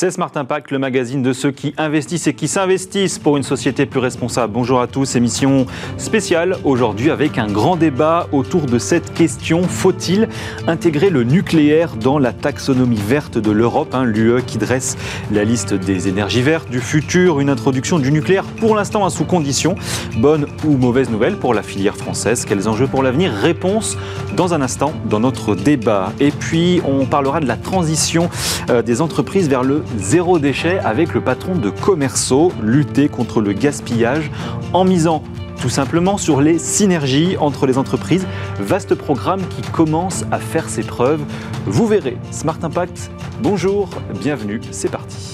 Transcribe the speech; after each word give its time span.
C'est 0.00 0.12
Smart 0.12 0.30
Impact, 0.32 0.70
le 0.70 0.78
magazine 0.78 1.22
de 1.22 1.32
ceux 1.32 1.50
qui 1.50 1.74
investissent 1.76 2.28
et 2.28 2.32
qui 2.32 2.46
s'investissent 2.46 3.18
pour 3.18 3.36
une 3.36 3.42
société 3.42 3.84
plus 3.84 3.98
responsable. 3.98 4.52
Bonjour 4.52 4.80
à 4.80 4.86
tous, 4.86 5.16
émission 5.16 5.66
spéciale 5.96 6.56
aujourd'hui 6.62 7.10
avec 7.10 7.36
un 7.36 7.48
grand 7.48 7.74
débat 7.74 8.28
autour 8.30 8.66
de 8.66 8.78
cette 8.78 9.12
question. 9.12 9.64
Faut-il 9.64 10.28
intégrer 10.68 11.10
le 11.10 11.24
nucléaire 11.24 11.96
dans 11.96 12.20
la 12.20 12.32
taxonomie 12.32 12.94
verte 12.94 13.38
de 13.38 13.50
l'Europe 13.50 13.92
hein, 13.92 14.04
L'UE 14.04 14.40
qui 14.46 14.56
dresse 14.56 14.96
la 15.32 15.42
liste 15.42 15.74
des 15.74 16.06
énergies 16.06 16.42
vertes 16.42 16.70
du 16.70 16.78
futur, 16.78 17.40
une 17.40 17.50
introduction 17.50 17.98
du 17.98 18.12
nucléaire 18.12 18.44
pour 18.44 18.76
l'instant 18.76 19.04
à 19.04 19.10
sous 19.10 19.24
condition. 19.24 19.74
Bonne 20.18 20.46
ou 20.64 20.76
mauvaise 20.76 21.10
nouvelle 21.10 21.38
pour 21.38 21.54
la 21.54 21.64
filière 21.64 21.96
française 21.96 22.44
Quels 22.44 22.68
enjeux 22.68 22.86
pour 22.86 23.02
l'avenir? 23.02 23.32
Réponse 23.32 23.98
dans 24.36 24.54
un 24.54 24.62
instant 24.62 24.92
dans 25.10 25.18
notre 25.18 25.56
débat. 25.56 26.12
Et 26.20 26.30
puis 26.30 26.80
on 26.86 27.04
parlera 27.04 27.40
de 27.40 27.46
la 27.46 27.56
transition 27.56 28.30
euh, 28.70 28.80
des 28.80 29.00
entreprises 29.00 29.48
vers 29.48 29.64
le 29.64 29.82
zéro 29.96 30.38
déchet 30.38 30.78
avec 30.80 31.14
le 31.14 31.20
patron 31.20 31.54
de 31.56 31.70
Commerceau, 31.70 32.52
lutter 32.62 33.08
contre 33.08 33.40
le 33.40 33.52
gaspillage 33.52 34.30
en 34.72 34.84
misant 34.84 35.22
tout 35.60 35.68
simplement 35.68 36.18
sur 36.18 36.40
les 36.40 36.58
synergies 36.58 37.36
entre 37.38 37.66
les 37.66 37.78
entreprises. 37.78 38.26
Vaste 38.60 38.94
programme 38.94 39.40
qui 39.48 39.62
commence 39.62 40.24
à 40.30 40.38
faire 40.38 40.68
ses 40.68 40.82
preuves. 40.82 41.22
Vous 41.66 41.86
verrez, 41.86 42.16
Smart 42.30 42.58
Impact, 42.62 43.10
bonjour, 43.42 43.88
bienvenue, 44.20 44.60
c'est 44.70 44.90
parti. 44.90 45.27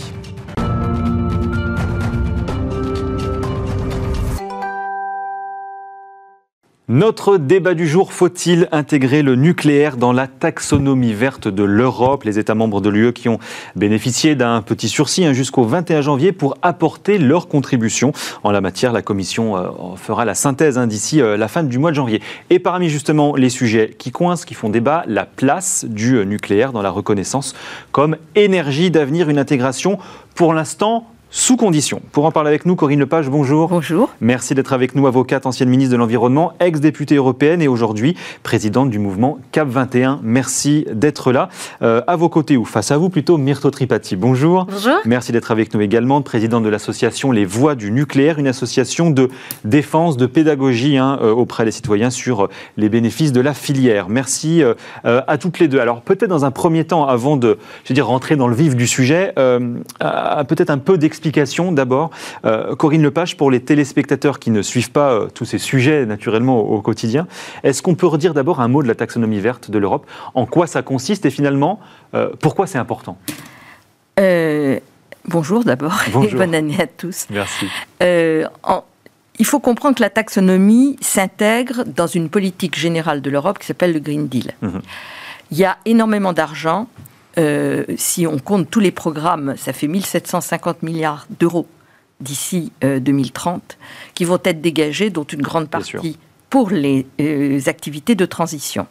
Notre 6.95 7.39
débat 7.39 7.75
du 7.75 7.89
jour, 7.89 8.13
faut-il 8.13 8.69
intégrer 8.71 9.23
le 9.23 9.35
nucléaire 9.35 9.97
dans 9.97 10.13
la 10.13 10.29
taxonomie 10.29 11.13
verte 11.13 11.49
de 11.49 11.65
l'Europe? 11.65 12.23
Les 12.23 12.39
États 12.39 12.55
membres 12.55 12.81
de 12.81 12.89
l'UE 12.89 13.13
qui 13.13 13.29
ont 13.29 13.41
bénéficié 13.75 14.37
d'un 14.37 14.63
petit 14.63 14.89
sursis 14.89 15.25
hein, 15.25 15.33
jusqu'au 15.33 15.65
21 15.65 16.03
janvier 16.03 16.31
pour 16.31 16.57
apporter 16.63 17.19
leur 17.19 17.49
contribution. 17.49 18.13
En 18.45 18.53
la 18.53 18.61
matière, 18.61 18.93
la 18.93 19.03
Commission 19.03 19.57
euh, 19.57 19.97
fera 19.97 20.25
la 20.25 20.35
synthèse 20.35 20.79
hein, 20.79 20.87
d'ici 20.87 21.21
euh, 21.21 21.37
la 21.37 21.49
fin 21.49 21.65
du 21.65 21.79
mois 21.79 21.91
de 21.91 21.97
janvier. 21.97 22.23
Et 22.51 22.61
parmi 22.61 22.89
justement 22.89 23.35
les 23.35 23.51
sujets 23.51 23.97
qui 23.99 24.13
coincent, 24.13 24.45
qui 24.45 24.55
font 24.55 24.69
débat, 24.69 25.03
la 25.09 25.27
place 25.27 25.87
du 25.89 26.19
euh, 26.19 26.25
nucléaire 26.25 26.71
dans 26.71 26.83
la 26.83 26.91
reconnaissance 26.91 27.57
comme 27.91 28.17
énergie 28.37 28.93
d'avenir, 28.93 29.29
une 29.29 29.39
intégration 29.39 29.99
pour 30.37 30.55
l'instant 30.55 31.09
sous 31.35 31.57
condition. 31.57 32.01
Pour 32.13 32.27
en 32.27 32.31
parler 32.31 32.49
avec 32.49 32.65
nous, 32.65 32.77
Corinne 32.77 33.01
Lepage, 33.01 33.29
bonjour. 33.29 33.69
Bonjour. 33.69 34.09
Merci 34.21 34.55
d'être 34.55 34.73
avec 34.73 34.95
nous, 34.95 35.09
avocate, 35.09 35.47
ancienne 35.47 35.69
ministre 35.69 35.93
de 35.93 35.97
l'Environnement, 35.97 36.53
ex-députée 36.61 37.17
européenne 37.17 37.61
et 37.61 37.67
aujourd'hui 37.67 38.17
présidente 38.45 38.89
du 38.89 39.01
mouvement 39.01 39.41
CAP 39.51 39.67
21. 39.67 40.21
Merci 40.23 40.87
d'être 40.93 41.33
là. 41.33 41.49
Euh, 41.83 42.03
à 42.07 42.15
vos 42.15 42.29
côtés 42.29 42.57
ou 42.57 42.65
face 42.65 42.93
à 42.93 42.99
vous 42.99 43.09
plutôt, 43.09 43.37
Myrto 43.37 43.73
Tripati, 43.73 44.15
bonjour. 44.15 44.67
Bonjour. 44.67 45.01
Merci 45.07 45.33
d'être 45.33 45.51
avec 45.51 45.75
nous 45.75 45.81
également, 45.81 46.23
présidente 46.23 46.63
de 46.63 46.69
l'association 46.69 47.33
Les 47.33 47.45
Voix 47.45 47.75
du 47.75 47.91
Nucléaire, 47.91 48.39
une 48.39 48.47
association 48.47 49.11
de 49.11 49.29
défense, 49.65 50.17
de 50.17 50.27
pédagogie 50.27 50.99
hein, 50.99 51.19
euh, 51.21 51.33
auprès 51.33 51.65
des 51.65 51.73
citoyens 51.73 52.11
sur 52.11 52.49
les 52.77 52.89
bénéfices 52.89 53.33
de 53.33 53.41
la 53.41 53.55
filière. 53.55 54.09
Merci 54.09 54.63
euh, 54.63 54.75
à 55.03 55.37
toutes 55.37 55.59
les 55.59 55.67
deux. 55.67 55.81
Alors 55.81 56.01
peut-être 56.01 56.31
dans 56.31 56.45
un 56.45 56.53
premier 56.53 56.85
temps, 56.85 57.09
avant 57.09 57.37
de 57.37 57.59
je 57.83 57.89
veux 57.89 57.95
dire, 57.97 58.07
rentrer 58.07 58.37
dans 58.37 58.47
le 58.47 58.55
vif 58.55 58.77
du 58.77 58.87
sujet, 58.87 59.33
peut-être 59.35 60.71
un 60.71 60.79
peu 60.79 60.97
d'explication 60.97 61.24
d'abord. 61.73 62.11
Euh, 62.45 62.75
Corinne 62.77 63.03
Lepage, 63.03 63.37
pour 63.37 63.51
les 63.51 63.61
téléspectateurs 63.61 64.39
qui 64.39 64.51
ne 64.51 64.63
suivent 64.63 64.91
pas 64.91 65.13
euh, 65.13 65.29
tous 65.33 65.45
ces 65.45 65.59
sujets 65.59 66.07
naturellement 66.07 66.61
au, 66.61 66.81
quotidien, 66.81 67.27
est-ce 67.63 67.83
qu'on 67.83 67.95
peut 67.95 68.07
redire 68.07 68.35
d'abord 68.35 68.61
un 68.61 68.69
mot 68.69 68.83
de 68.83 68.89
la 68.89 68.95
taxonomie 68.95 69.41
verte 69.41 69.71
de 69.71 69.79
l'Europe? 69.79 70.07
En 70.35 70.47
quoi 70.47 70.67
ça 70.67 70.83
consiste? 70.83 71.25
Et 71.27 71.31
finalement, 71.31 71.81
euh, 72.15 72.31
pourquoi 72.41 72.67
c'est 72.67 72.79
important? 72.79 73.17
Bonjour 75.27 75.65
d'abord 75.65 75.99
et 76.07 76.35
bonne 76.35 76.55
année 76.55 76.81
à 76.81 76.87
tous. 76.87 77.27
Merci. 77.31 77.67
il 78.01 79.47
faut 79.47 79.59
comprendre 79.59 79.97
que 79.97 80.03
la 80.03 80.11
taxonomie 80.11 80.97
s'intègre 81.01 81.85
dans 81.85 82.07
une 82.07 82.29
politique 82.29 82.79
générale 82.79 83.23
de 83.23 83.31
l'Europe 83.31 83.59
qui 83.59 83.67
s'appelle 83.67 83.93
le 83.93 84.01
Green 84.01 84.29
Deal. 84.29 84.53
Mhm. 84.61 84.83
Il 85.51 85.59
y 85.59 85.65
a 85.65 85.79
énormément 85.85 86.33
d'argent 86.33 86.89
euh, 87.39 87.85
si 87.97 88.27
on 88.27 88.39
compte 88.39 88.71
tous 88.71 88.81
les 88.81 88.91
programmes, 88.91 89.55
ça 89.57 89.73
fait 89.73 89.89
1750 89.89 90.83
milliards 90.83 91.27
d'euros 91.39 91.67
d'ici 92.21 92.73
2030 92.83 93.57
euh, 93.57 93.85
qui 94.15 94.25
vont 94.25 94.39
être 94.45 94.61
dégagés, 94.61 95.11
dont 95.11 95.25
une 95.25 95.43
grande 95.43 95.69
partie 95.69 96.19
pour 96.49 96.71
les 96.71 97.07
euh, 97.21 97.61
activités 97.67 98.15
de 98.15 98.27
transition. 98.27 98.87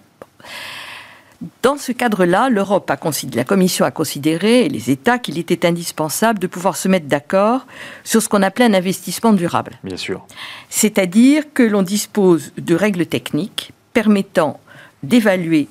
Dans 1.61 1.77
ce 1.77 1.91
cadre-là, 1.91 2.49
l'Europe 2.49 2.89
a 2.89 2.95
considéré, 2.95 3.37
la 3.37 3.43
Commission 3.43 3.85
a 3.85 3.91
considéré, 3.91 4.65
et 4.65 4.69
les 4.69 4.91
États, 4.91 5.19
qu'il 5.19 5.37
était 5.37 5.65
indispensable 5.65 6.39
de 6.39 6.47
pouvoir 6.47 6.77
se 6.77 6.87
mettre 6.87 7.07
d'accord 7.07 7.65
sur 8.03 8.21
ce 8.21 8.29
qu'on 8.29 8.41
appelait 8.41 8.65
un 8.65 8.73
investissement 8.73 9.33
durable. 9.33 9.73
Bien 9.83 9.97
sûr. 9.97 10.25
C'est-à-dire 10.69 11.43
que 11.53 11.63
l'on 11.63 11.81
dispose 11.81 12.53
de 12.57 12.75
règles 12.75 13.05
techniques 13.05 13.71
permettant 13.93 14.59
d'évaluer 15.03 15.67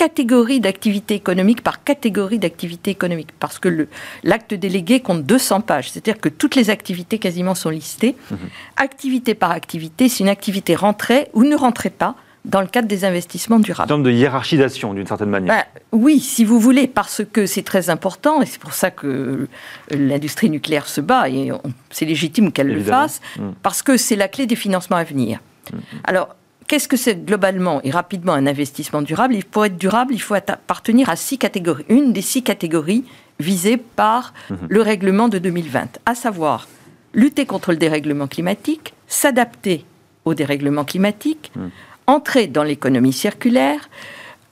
catégorie 0.00 0.60
d'activité 0.60 1.14
économique 1.14 1.62
par 1.62 1.84
catégorie 1.84 2.38
d'activité 2.38 2.90
économique. 2.90 3.32
Parce 3.38 3.58
que 3.58 3.86
l'acte 4.24 4.54
délégué 4.54 5.00
compte 5.00 5.26
200 5.26 5.60
pages. 5.60 5.90
C'est-à-dire 5.90 6.18
que 6.18 6.30
toutes 6.30 6.54
les 6.54 6.70
activités 6.70 7.18
quasiment 7.18 7.54
sont 7.54 7.68
listées, 7.68 8.16
mhm. 8.30 8.38
activité 8.78 9.34
par 9.34 9.50
activité, 9.50 10.08
si 10.08 10.22
une 10.22 10.30
activité 10.30 10.74
rentrait 10.74 11.28
ou 11.34 11.44
ne 11.44 11.54
rentrait 11.54 11.90
pas 11.90 12.14
dans 12.46 12.62
le 12.62 12.66
cadre 12.66 12.88
des 12.88 13.04
investissements 13.04 13.58
durables. 13.58 13.88
En 13.88 13.96
termes 13.96 14.02
de 14.02 14.10
hiérarchisation, 14.10 14.94
d'une 14.94 15.06
certaine 15.06 15.28
manière. 15.28 15.54
Ben, 15.54 15.82
oui, 15.92 16.18
si 16.18 16.46
vous 16.46 16.58
voulez, 16.58 16.86
parce 16.86 17.20
que 17.30 17.44
c'est 17.44 17.62
très 17.62 17.90
important, 17.90 18.40
et 18.40 18.46
c'est 18.46 18.58
pour 18.58 18.72
ça 18.72 18.90
que 18.90 19.48
l'industrie 19.90 20.48
nucléaire 20.48 20.88
se 20.88 21.02
bat, 21.02 21.28
et 21.28 21.52
c'est 21.90 22.06
légitime 22.06 22.52
qu'elle 22.52 22.72
le 22.72 22.82
fasse, 22.82 23.20
mm. 23.38 23.50
parce 23.62 23.82
que 23.82 23.98
c'est 23.98 24.16
la 24.16 24.28
clé 24.28 24.46
des 24.46 24.56
financements 24.56 24.96
à 24.96 25.04
venir. 25.04 25.40
Mm. 25.70 25.76
Alors, 26.04 26.34
Qu'est-ce 26.70 26.86
que 26.86 26.96
c'est 26.96 27.24
globalement 27.24 27.80
et 27.82 27.90
rapidement 27.90 28.32
un 28.32 28.46
investissement 28.46 29.02
durable? 29.02 29.36
Pour 29.50 29.64
être 29.64 29.76
durable, 29.76 30.14
il 30.14 30.22
faut 30.22 30.34
appartenir 30.34 31.10
à 31.10 31.16
six 31.16 31.36
catégories. 31.36 31.84
Une 31.88 32.12
des 32.12 32.22
six 32.22 32.44
catégories 32.44 33.02
visées 33.40 33.76
par 33.76 34.32
mhm. 34.48 34.56
le 34.68 34.80
règlement 34.80 35.28
de 35.28 35.38
2020, 35.38 35.98
à 36.06 36.14
savoir 36.14 36.68
lutter 37.12 37.44
contre 37.44 37.72
le 37.72 37.76
dérèglement 37.76 38.28
climatique, 38.28 38.94
s'adapter 39.08 39.84
au 40.24 40.34
dérèglement 40.34 40.84
climatique, 40.84 41.50
mhm. 41.56 41.70
entrer 42.06 42.46
dans 42.46 42.62
l'économie 42.62 43.12
circulaire, 43.12 43.90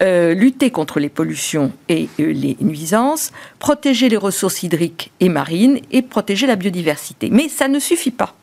euh, 0.03 0.35
lutter 0.35 0.73
contre 0.73 0.99
les 0.99 1.11
pollutions 1.11 1.71
et 1.89 2.09
euh, 2.19 2.33
les 2.33 2.57
nuisances, 2.61 3.31
protéger 3.61 4.09
les 4.09 4.17
ressources 4.17 4.65
hydriques 4.65 5.13
et 5.21 5.29
marines 5.29 5.79
et 5.93 6.03
protéger 6.03 6.49
la 6.49 6.57
biodiversité. 6.57 7.31
Mais 7.31 7.49
ça 7.49 7.69
ne 7.69 7.79
suffit 7.79 8.11
pas. 8.11 8.35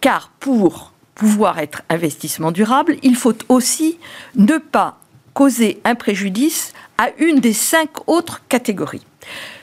Car 0.00 0.30
pour 0.38 0.89
pouvoir 1.20 1.58
être 1.58 1.82
investissement 1.90 2.50
durable, 2.50 2.96
il 3.02 3.14
faut 3.14 3.34
aussi 3.50 3.98
ne 4.36 4.56
pas 4.56 4.98
causer 5.34 5.78
un 5.84 5.94
préjudice 5.94 6.72
à 6.96 7.10
une 7.18 7.40
des 7.40 7.52
cinq 7.52 8.08
autres 8.08 8.40
catégories. 8.48 9.04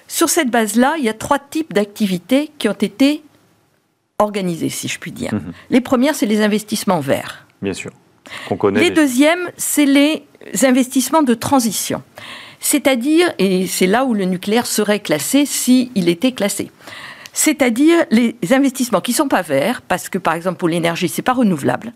Sur 0.08 0.30
cette 0.30 0.52
base-là, 0.52 0.98
il 1.00 1.04
y 1.04 1.10
a 1.10 1.16
trois 1.16 1.40
types 1.40 1.74
d'activités 1.74 2.52
qui 2.60 2.70
ont 2.70 2.74
été 2.74 3.24
organisées, 4.20 4.70
si 4.70 4.88
je 4.88 5.00
puis 5.00 5.12
dire. 5.12 5.34
Mhm. 5.34 5.52
Les 5.72 5.82
premières, 5.82 6.14
c'est 6.14 6.28
les 6.28 6.42
investissements 6.42 7.00
verts. 7.00 7.48
Bien 7.64 7.74
sûr. 7.74 7.90
connaît 8.60 8.80
les 8.80 8.92
deuxièmes, 8.92 9.50
c'est 9.58 9.88
les 9.88 10.26
investissements 10.62 11.24
de 11.24 11.34
transition. 11.34 12.04
C'est-à-dire, 12.60 13.34
et 13.40 13.66
c'est 13.66 13.88
là 13.88 14.06
où 14.06 14.14
le 14.14 14.26
nucléaire 14.26 14.68
serait 14.68 15.00
classé 15.00 15.48
s'il 15.48 16.08
était 16.08 16.34
classé 16.34 16.70
c'est-à-dire 17.38 18.04
les 18.10 18.36
investissements 18.50 19.00
qui 19.00 19.12
ne 19.12 19.18
sont 19.18 19.28
pas 19.28 19.44
verts, 19.44 19.84
parce 19.84 20.10
que 20.10 20.18
par 20.18 20.34
exemple 20.34 20.58
pour 20.58 20.68
l'énergie, 20.68 21.08
ce 21.08 21.22
n'est 21.22 21.24
pas 21.24 21.34
renouvelable, 21.34 21.94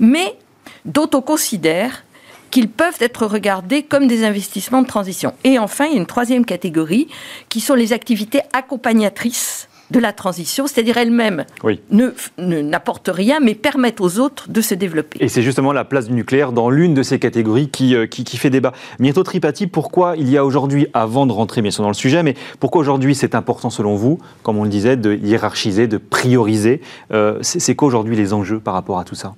mais 0.00 0.36
dont 0.84 1.08
on 1.14 1.22
considère 1.22 2.02
qu'ils 2.50 2.68
peuvent 2.68 2.98
être 2.98 3.24
regardés 3.24 3.84
comme 3.84 4.08
des 4.08 4.24
investissements 4.24 4.82
de 4.82 4.88
transition. 4.88 5.32
Et 5.44 5.60
enfin, 5.60 5.84
il 5.84 5.92
y 5.92 5.94
a 5.94 5.98
une 5.98 6.06
troisième 6.06 6.44
catégorie 6.44 7.06
qui 7.48 7.60
sont 7.60 7.74
les 7.74 7.92
activités 7.92 8.40
accompagnatrices 8.52 9.68
de 9.94 10.00
la 10.00 10.12
transition, 10.12 10.66
c'est-à-dire 10.66 10.98
elles-mêmes 10.98 11.44
ne, 11.90 12.10
n'apportent 12.38 13.10
rien, 13.12 13.38
mais 13.40 13.54
permettent 13.54 14.00
aux 14.00 14.18
autres 14.18 14.50
de 14.50 14.60
se 14.60 14.74
développer. 14.74 15.18
Et 15.22 15.28
c'est 15.28 15.42
justement 15.42 15.72
la 15.72 15.84
place 15.84 16.08
du 16.08 16.12
nucléaire 16.12 16.52
dans 16.52 16.68
l'une 16.68 16.94
de 16.94 17.02
ces 17.02 17.18
catégories 17.18 17.68
qui, 17.68 17.94
euh, 17.94 18.06
qui, 18.06 18.36
fait 18.36 18.50
débat. 18.50 18.72
Myrto 18.98 19.22
Tripati, 19.22 19.68
pourquoi 19.68 20.16
il 20.16 20.28
y 20.28 20.36
a 20.36 20.44
aujourd'hui, 20.44 20.88
avant 20.92 21.26
de 21.26 21.32
rentrer 21.32 21.62
bien 21.62 21.70
sûr 21.70 21.82
dans 21.82 21.88
le 21.88 21.94
sujet, 21.94 22.22
mais 22.22 22.34
pourquoi 22.58 22.80
aujourd'hui 22.80 23.14
c'est 23.14 23.34
important 23.34 23.70
selon 23.70 23.94
vous, 23.94 24.18
comme 24.42 24.58
on 24.58 24.64
le 24.64 24.70
disait, 24.70 24.96
de 24.96 25.14
hiérarchiser, 25.14 25.86
de 25.86 25.98
prioriser 25.98 26.80
euh, 27.12 27.38
C'est 27.42 27.76
quoi 27.76 27.86
aujourd'hui 27.86 28.16
les 28.16 28.32
enjeux 28.32 28.58
par 28.58 28.74
rapport 28.74 28.98
à 28.98 29.04
tout 29.04 29.14
ça? 29.14 29.34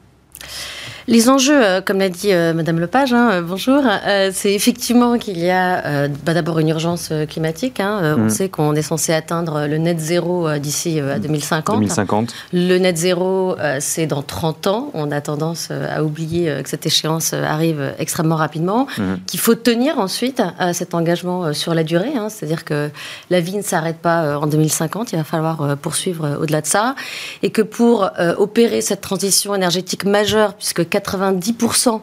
Les 1.09 1.29
enjeux, 1.29 1.65
euh, 1.65 1.81
comme 1.81 2.01
l'a 2.01 2.09
dit 2.09 2.33
euh, 2.33 2.53
Madame 2.53 2.81
Lepage, 2.81 3.13
hein, 3.13 3.31
euh, 3.31 3.41
bonjour, 3.41 3.81
c'est 4.33 4.53
effectivement 4.53 5.19
qu'il 5.19 5.39
y 5.39 5.51
a 5.51 6.09
bah, 6.25 6.35
d'abord 6.35 6.59
une 6.59 6.69
urgence 6.69 7.13
climatique. 7.29 7.79
Hein, 7.79 8.17
On 8.19 8.25
mm. 8.25 8.31
sait 8.31 8.49
qu'on 8.49 8.75
est 8.75 8.83
censé 8.83 9.13
atteindre 9.13 9.67
le 9.67 9.79
net 9.79 10.01
zéro 10.01 10.51
d'ici 10.59 10.99
à 11.01 11.19
2050. 11.19 11.77
2050. 11.77 12.35
Le 12.53 12.79
net 12.79 12.97
zéro, 12.97 13.57
c'est 13.79 14.07
dans 14.07 14.23
30 14.23 14.67
ans. 14.67 14.91
On 14.95 15.11
a 15.13 15.21
tendance 15.21 15.71
à 15.71 16.03
oublier 16.03 16.61
que 16.63 16.69
cette 16.69 16.87
échéance 16.87 17.33
arrive 17.33 17.95
extrêmement 17.99 18.37
rapidement, 18.37 18.87
mm. 18.99 19.03
qu'il 19.27 19.41
faut 19.41 19.55
tenir 19.55 19.99
ensuite 19.99 20.43
cet 20.73 20.95
engagement 20.95 21.53
sur 21.53 21.75
la 21.75 21.85
durée. 21.85 22.17
Hein, 22.17 22.29
C'est-à-dire 22.29 22.65
que 22.65 22.91
la 23.31 23.41
vie 23.41 23.57
ne 23.57 23.63
s'arrête 23.63 23.99
pas 23.99 24.39
en 24.39 24.47
2050, 24.47 25.13
il 25.13 25.17
va 25.17 25.25
falloir 25.25 25.77
poursuivre 25.77 26.39
au-delà 26.41 26.61
de 26.61 26.67
ça. 26.67 26.95
Et 27.43 27.51
que 27.51 27.63
pour 27.63 28.11
opérer 28.39 28.81
cette 28.81 29.01
transition 29.01 29.55
énergétique 29.55 30.05
majeure, 30.05 30.55
puisque 30.55 30.89
90% 30.99 32.01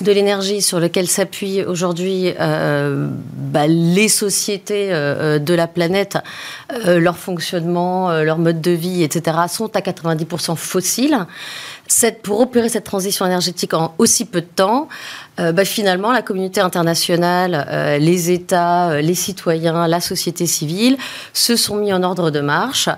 de 0.00 0.12
l'énergie 0.12 0.60
sur 0.60 0.78
laquelle 0.78 1.08
s'appuient 1.08 1.62
aujourd'hui 1.64 2.32
euh, 2.38 3.08
bah, 3.34 3.66
les 3.66 4.08
sociétés 4.08 4.88
euh, 4.90 5.38
de 5.38 5.54
la 5.54 5.66
planète, 5.66 6.18
euh, 6.86 6.98
leur 6.98 7.16
fonctionnement, 7.16 8.12
leur 8.22 8.38
mode 8.38 8.60
de 8.60 8.72
vie, 8.72 9.02
etc., 9.02 9.38
sont 9.48 9.74
à 9.74 9.80
90% 9.80 10.56
fossiles. 10.56 11.18
Cette, 11.88 12.22
pour 12.22 12.40
opérer 12.40 12.68
cette 12.68 12.84
transition 12.84 13.26
énergétique 13.26 13.74
en 13.74 13.94
aussi 13.98 14.24
peu 14.24 14.40
de 14.40 14.46
temps, 14.46 14.88
euh, 15.38 15.52
bah, 15.52 15.64
finalement, 15.64 16.12
la 16.12 16.22
communauté 16.22 16.60
internationale, 16.60 17.66
euh, 17.68 17.98
les 17.98 18.30
États, 18.30 18.90
euh, 18.90 19.00
les 19.00 19.14
citoyens, 19.14 19.86
la 19.86 20.00
société 20.00 20.46
civile 20.46 20.96
se 21.32 21.56
sont 21.56 21.76
mis 21.76 21.92
en 21.92 22.02
ordre 22.02 22.30
de 22.30 22.40
marche. 22.40 22.88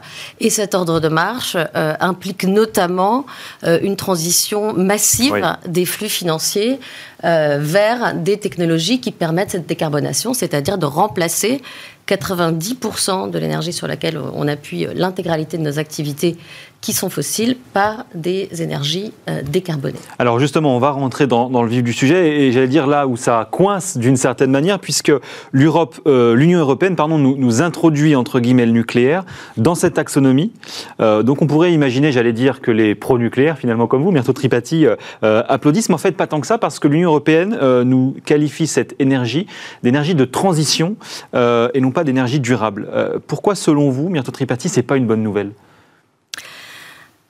Et 0.41 0.51
cet 0.51 0.75
ordre 0.75 1.01
de 1.01 1.09
marche 1.09 1.57
implique 1.75 2.45
notamment 2.45 3.27
une 3.65 3.97
transition 3.97 4.73
massive 4.73 5.57
des 5.67 5.85
flux 5.85 6.09
financiers 6.09 6.79
vers 7.23 8.15
des 8.15 8.39
technologies 8.39 9.01
qui 9.01 9.11
permettent 9.11 9.51
cette 9.51 9.67
décarbonation, 9.67 10.35
c'est-à-dire 10.35 10.79
de 10.79 10.87
remplacer 10.87 11.61
90% 12.09 13.31
de 13.31 13.39
l'énergie 13.39 13.73
sur 13.73 13.87
laquelle 13.87 14.19
on 14.19 14.49
appuie 14.49 14.87
l'intégralité 14.95 15.59
de 15.59 15.63
nos 15.63 15.79
activités 15.79 16.39
qui 16.81 16.93
sont 16.93 17.11
fossiles 17.11 17.57
par 17.73 18.07
des 18.15 18.49
énergies 18.63 19.13
euh, 19.29 19.43
décarbonées. 19.43 19.99
Alors 20.19 20.39
justement, 20.39 20.77
on 20.77 20.79
va 20.79 20.91
rentrer 20.91 21.27
dans, 21.27 21.49
le 21.63 21.69
vif 21.69 21.83
du 21.83 21.93
sujet 21.93 22.41
et, 22.41 22.53
j'allais 22.53 22.69
dire 22.69 22.87
là 22.87 23.07
où 23.07 23.17
ça 23.17 23.49
coince 23.51 23.99
d'une 23.99 24.17
certaine 24.17 24.51
manière, 24.51 24.79
puisque 24.79 25.13
l'Europe, 25.51 26.01
euh, 26.07 26.35
l'Union 26.35 26.61
européenne, 26.61 26.95
pardon, 26.95 27.19
nous, 27.19 27.63
introduit 27.63 28.15
entre 28.15 28.39
guillemets 28.39 28.67
le 28.67 28.73
nucléaire 28.73 29.25
dans 29.57 29.75
cette 29.75 29.95
taxonomie. 29.95 30.53
Euh, 31.01 31.25
donc 31.25 31.43
on 31.43 31.47
pourrait 31.47 31.73
imaginer, 31.73 32.13
j'allais 32.13 32.33
dire, 32.33 32.61
que 32.61 32.71
les 32.71 32.95
pro-nucléaires, 32.95 33.59
finalement 33.59 33.89
comme 33.89 34.03
vous, 34.05 34.13
Myrto 34.13 34.33
Tripati, 34.33 34.87
applaudissent, 35.23 35.89
mais 35.89 35.97
en 35.97 35.99
fait 35.99 36.13
pas 36.13 36.29
tant 36.29 36.41
que 36.41 36.47
ça, 36.47 36.59
parce 36.59 36.79
que 36.79 36.87
l'Union 36.87 37.08
européenne 37.09 37.59
nous 37.85 38.17
qualifie 38.25 38.67
cette 38.67 38.95
énergie 38.99 39.47
d'énergie 39.83 40.15
de 40.15 40.25
transition 40.25 40.97
et 41.35 41.81
non 41.81 41.91
pas 41.91 42.05
d'énergie 42.05 42.41
durable. 42.41 42.89
pourquoi, 43.27 43.55
selon 43.55 43.91
vous, 43.91 44.09
Myrto 44.09 44.31
Tripati, 44.31 44.69
c'est 44.69 44.83
pas 44.83 44.97
une 44.97 45.07
bonne 45.07 45.23
nouvelle? 45.23 45.53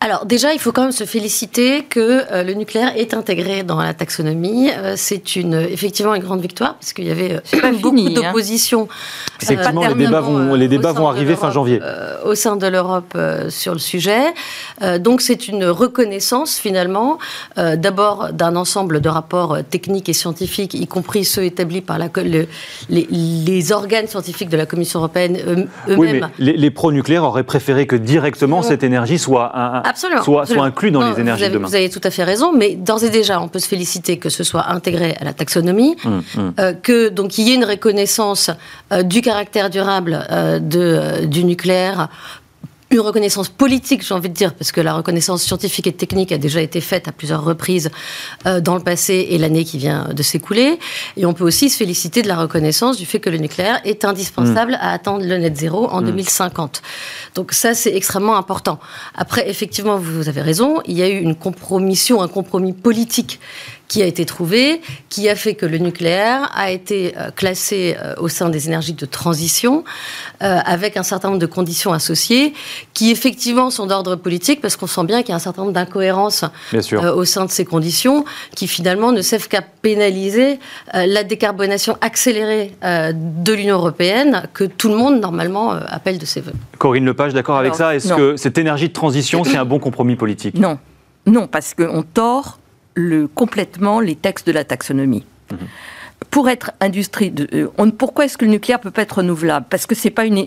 Alors 0.01 0.27
déjà, 0.27 0.53
il 0.53 0.61
faut 0.61 0.71
quand 0.71 0.83
même 0.83 0.93
se 0.93 1.03
féliciter 1.03 1.83
que 1.83 2.33
euh, 2.33 2.45
le 2.45 2.55
nucléaire 2.55 2.93
est 2.97 3.15
intégré 3.15 3.65
dans 3.65 3.83
la 3.83 3.95
taxonomie. 3.95 4.71
Euh, 4.71 4.95
c'est 4.97 5.35
une 5.35 5.55
effectivement 5.55 6.15
une 6.15 6.23
grande 6.23 6.41
victoire 6.41 6.75
parce 6.75 6.93
qu'il 6.93 7.05
y 7.05 7.11
avait 7.11 7.33
euh, 7.33 7.73
beaucoup 7.83 7.99
hein. 7.99 8.11
d'opposition. 8.15 8.87
Effectivement, 9.43 9.89
les 9.89 9.95
débats 9.95 10.21
vont 10.21 10.55
les 10.55 10.69
débats 10.69 10.93
vont 10.93 11.09
arriver 11.09 11.35
fin 11.35 11.51
janvier 11.51 11.81
au 12.25 12.35
sein 12.35 12.57
de 12.57 12.67
l'Europe 12.67 13.17
sur 13.49 13.73
le 13.73 13.79
sujet. 13.79 14.35
donc 14.99 15.21
c'est 15.21 15.49
une 15.49 15.65
reconnaissance 15.65 16.59
finalement 16.59 17.19
d'abord 17.57 18.33
d'un 18.33 18.57
ensemble 18.57 19.01
de 19.01 19.09
rapports 19.09 19.59
techniques 19.69 20.09
et 20.09 20.13
scientifiques, 20.13 20.75
y 20.75 20.87
compris 20.87 21.25
ceux 21.25 21.45
établis 21.45 21.81
par 21.81 21.99
la, 21.99 22.09
les, 22.17 22.49
les, 22.89 23.73
organes 23.73 24.07
scientifiques 24.07 24.49
de 24.49 24.57
la 24.57 24.67
Commission 24.67 25.01
européenne 25.01 25.39
eux-mêmes. 25.47 25.69
Oui, 25.89 26.13
mais 26.13 26.21
les, 26.39 26.57
les 26.57 26.71
pro-nucléaires 26.71 27.25
auraient 27.25 27.45
préféré 27.45 27.87
que 27.87 27.97
directement 27.97 28.63
cette 28.63 28.83
énergie 28.83 29.19
soit 29.19 29.57
un 29.57 29.83
absolument, 29.83 30.23
soit, 30.23 30.65
inclus 30.65 30.91
dans 30.91 31.09
les 31.11 31.21
énergies 31.21 31.41
vous 31.41 31.45
avez, 31.45 31.49
de 31.49 31.55
demain. 31.55 31.69
Vous 31.69 31.75
avez 31.75 31.91
tout 31.91 32.01
à 32.05 32.11
fait 32.11 32.25
raison, 32.25 32.53
mais 32.53 32.75
d'ores 32.75 33.05
et 33.05 33.11
déjà, 33.11 33.41
on 33.41 33.49
peut 33.49 33.59
se 33.59 33.69
féliciter 33.69 34.19
que 34.19 34.29
ce 34.29 34.45
soit 34.45 34.69
intégré 34.69 35.17
à 35.21 35.25
la 35.25 35.33
taxonomie. 35.33 35.97
Euh, 36.59 36.73
que 36.73 37.09
donc 37.09 37.39
il 37.39 37.49
y 37.49 37.53
ait 37.53 37.55
une 37.55 37.65
reconnaissance 37.65 38.51
euh, 38.93 39.03
du 39.03 39.21
caractère 39.21 39.71
durable 39.71 40.27
euh, 40.31 40.59
de, 40.59 41.27
du 41.27 41.45
nucléaire 41.45 42.09
une 42.91 43.01
reconnaissance 43.01 43.51
politique, 43.51 44.03
j'ai 44.03 44.15
envie 44.15 44.31
de 44.31 44.35
dire, 44.35 44.55
parce 44.55 44.73
que 44.73 44.81
la 44.81 44.95
reconnaissance 44.95 45.43
scientifique 45.43 45.87
et 45.87 45.93
technique 45.93 46.33
a 46.33 46.39
déjà 46.39 46.63
été 46.63 46.81
faite 46.81 47.07
à 47.07 47.13
plusieurs 47.13 47.45
reprises 47.45 47.91
euh, 48.47 48.61
dans 48.61 48.75
le 48.75 48.81
passé 48.81 49.27
et 49.31 49.39
l'année 49.39 49.65
qui 49.65 49.77
vient 49.77 50.09
de 50.15 50.23
s'écouler. 50.23 50.79
Et 51.17 51.27
on 51.27 51.35
peut 51.35 51.45
aussi 51.45 51.69
se 51.69 51.77
féliciter 51.77 52.23
de 52.23 52.29
la 52.29 52.37
reconnaissance 52.37 52.97
du 52.97 53.05
fait 53.05 53.21
que 53.21 53.29
le 53.29 53.37
nucléaire 53.37 53.81
est 53.85 54.07
indispensable 54.07 54.73
mm. 54.73 54.79
à 54.81 54.93
atteindre 54.93 55.25
le 55.25 55.37
net 55.37 55.57
zéro 55.57 55.87
en 55.89 56.01
2050. 56.01 56.81
Mm. 56.81 57.35
Donc 57.35 57.53
ça, 57.53 57.75
c'est 57.75 57.95
extrêmement 57.95 58.37
important. 58.37 58.79
Après, 59.15 59.51
effectivement, 59.51 59.99
vous 59.99 60.29
avez 60.29 60.41
raison, 60.41 60.81
il 60.87 60.97
y 60.97 61.03
a 61.03 61.09
eu 61.09 61.19
une 61.19 61.35
compromission, 61.35 62.23
un 62.23 62.29
compromis 62.29 62.73
politique 62.73 63.39
qui 63.89 64.03
a 64.03 64.07
été 64.07 64.27
trouvé, 64.27 64.83
qui 65.09 65.29
a 65.29 65.35
fait 65.35 65.55
que 65.55 65.65
le 65.65 65.79
nucléaire 65.79 66.51
a 66.55 66.71
été 66.71 67.15
euh, 67.17 67.31
classé 67.35 67.97
euh, 67.99 68.15
au 68.19 68.29
sein 68.29 68.51
des 68.51 68.69
énergies 68.69 68.93
de 68.93 69.07
transition, 69.07 69.83
euh, 70.43 70.59
avec 70.65 70.99
un 70.99 71.03
certain 71.03 71.29
nombre 71.29 71.41
de 71.41 71.47
conditions 71.47 71.93
associées, 71.95 72.53
qui 72.93 73.11
effectivement 73.11 73.71
sont 73.71 73.87
d'ordre 73.87 74.15
politique, 74.17 74.61
parce 74.61 74.77
qu'on 74.77 74.87
sent 74.87 75.05
bien 75.05 75.23
qu'il 75.23 75.31
y 75.31 75.33
a 75.33 75.37
un 75.37 75.41
certain 75.41 75.63
nombre 75.63 75.73
d'incohérences 75.73 76.45
au 77.15 77.25
sein 77.25 77.47
de 77.47 77.51
ces 77.51 77.65
conditions, 77.65 78.27
qui 78.55 78.69
finalement 78.69 79.11
ne 79.11 79.23
servent 79.23 79.49
qu'à 79.49 79.63
pénaliser 79.63 80.59
la 80.93 81.25
décarbonation 81.25 81.97
accélérée 82.01 82.75
de 82.83 83.53
l'Union 83.53 83.77
européenne, 83.77 84.49
que 84.53 84.65
tout 84.65 84.89
le 84.89 84.97
monde 84.97 85.21
normalement 85.21 85.71
appelle 85.71 86.19
de 86.19 86.27
ses 86.27 86.41
voeux. 86.41 86.53
Corinne 86.79 87.07
Lepage, 87.07 87.33
d'accord 87.33 87.57
avec 87.57 87.75
ça? 87.75 87.95
Est-ce 87.95 88.13
que 88.13 88.37
cette 88.37 88.59
énergie 88.59 88.89
de 88.89 88.93
transition, 88.93 89.45
c'est 89.45 89.57
un 89.57 89.65
bon 89.65 89.79
compromis 89.79 90.17
politique? 90.17 90.59
Non. 90.59 90.79
Non, 91.27 91.47
parce 91.47 91.75
qu'on 91.75 92.03
tord 92.03 92.59
le, 92.99 93.29
complètement 93.29 94.01
les 94.01 94.17
textes 94.17 94.47
de 94.47 94.53
la 94.53 94.65
taxonomie. 94.65 95.25
Mhm. 95.51 95.59
Pour 96.31 96.49
être 96.49 96.73
industrie, 96.81 97.31
de, 97.31 97.49
euh, 97.55 97.91
pourquoi 97.97 98.25
est-ce 98.25 98.37
que 98.37 98.45
le 98.45 98.51
nucléaire 98.51 98.81
peut 98.81 98.91
pas 98.91 99.03
être 99.03 99.19
renouvelable? 99.19 99.67
Parce 99.71 99.87
que 99.87 99.95
c'est 99.95 100.11
pas 100.11 100.25
une, 100.25 100.47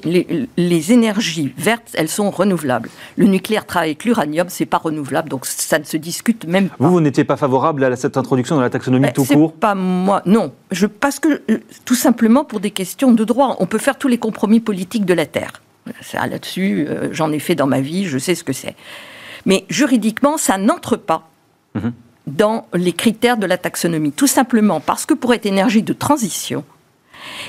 les, 0.58 0.92
énergies 0.92 1.54
vertes, 1.58 1.92
elles 1.94 2.10
sont 2.10 2.30
renouvelables. 2.30 2.90
Le 3.16 3.26
nucléaire 3.26 3.66
travaille 3.66 3.92
avec 3.92 4.04
l'uranium, 4.04 4.48
c'est 4.50 4.66
pas 4.66 4.78
renouvelable, 4.78 5.30
donc 5.30 5.46
ça 5.46 5.80
ne 5.80 5.86
se 5.86 5.96
discute 5.96 6.46
même 6.46 6.68
pas. 6.68 6.76
Vous, 6.78 6.92
vous 6.92 7.00
n'étiez 7.00 7.24
pas 7.24 7.38
favorable 7.38 7.86
à 7.86 7.96
cette 7.96 8.18
introduction 8.18 8.58
dans 8.58 8.62
la 8.62 8.70
taxonomie 8.70 9.08
ben, 9.08 9.14
tout 9.14 9.24
court? 9.24 9.54
Pas 9.54 9.74
moi, 9.74 10.22
non. 10.26 10.52
Je, 10.72 10.88
parce 10.88 11.20
que 11.20 11.42
euh, 11.50 11.60
tout 11.86 11.96
simplement 11.96 12.44
pour 12.44 12.60
des 12.60 12.72
questions 12.72 13.14
de 13.14 13.24
droit, 13.24 13.56
on 13.60 13.66
peut 13.66 13.80
faire 13.80 13.98
tous 13.98 14.10
les 14.10 14.18
compromis 14.18 14.60
politiques 14.60 15.06
de 15.06 15.14
la 15.14 15.26
terre. 15.26 15.62
Là-dessus, 16.14 16.86
euh, 16.88 17.08
j'en 17.12 17.32
ai 17.32 17.40
fait 17.40 17.56
dans 17.56 17.66
ma 17.66 17.80
vie, 17.80 18.06
je 18.06 18.18
sais 18.18 18.36
ce 18.36 18.44
que 18.44 18.54
c'est. 18.54 18.76
Mais 19.46 19.66
juridiquement, 19.70 20.38
ça 20.38 20.58
n'entre 20.58 20.98
pas. 20.98 21.30
Mhm 21.76 21.94
dans 22.28 22.68
les 22.74 22.94
critères 22.94 23.38
de 23.38 23.46
la 23.46 23.58
taxonomie. 23.58 24.12
Tout 24.12 24.28
simplement 24.28 24.80
parce 24.80 25.06
que 25.06 25.14
pour 25.14 25.34
être 25.34 25.46
énergie 25.46 25.84
de 25.84 25.94
transition, 25.94 26.64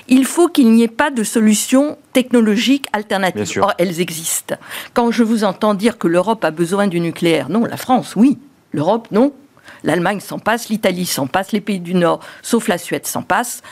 il 0.09 0.25
faut 0.25 0.49
qu'il 0.49 0.71
n'y 0.71 0.83
ait 0.83 0.89
pas 0.89 1.11
de 1.11 1.25
solution 1.25 1.97
technologique 2.13 2.87
alternative. 2.93 3.61
Or, 3.63 3.73
elles 3.79 4.01
existent. 4.01 4.57
Quand 4.95 5.11
je 5.11 5.23
vous 5.23 5.45
entends 5.45 5.75
dire 5.75 5.99
que 5.99 6.09
l'Europe 6.09 6.45
a 6.45 6.51
besoin 6.51 6.87
du 6.87 7.01
nucléaire, 7.01 7.49
non, 7.49 7.65
la 7.65 7.77
France, 7.77 8.15
oui. 8.17 8.39
L'Europe, 8.73 9.09
non. 9.11 9.33
L'Allemagne 9.85 10.21
s'en 10.21 10.39
passe, 10.39 10.69
l'Italie 10.69 11.07
s'en 11.07 11.27
passe, 11.27 11.53
les 11.53 11.61
pays 11.61 11.81
du 11.81 11.95
Nord, 11.95 12.21
sauf 12.43 12.69
la 12.69 12.79
Suède, 12.79 13.07
s'en 13.07 13.23
passent. 13.23 13.63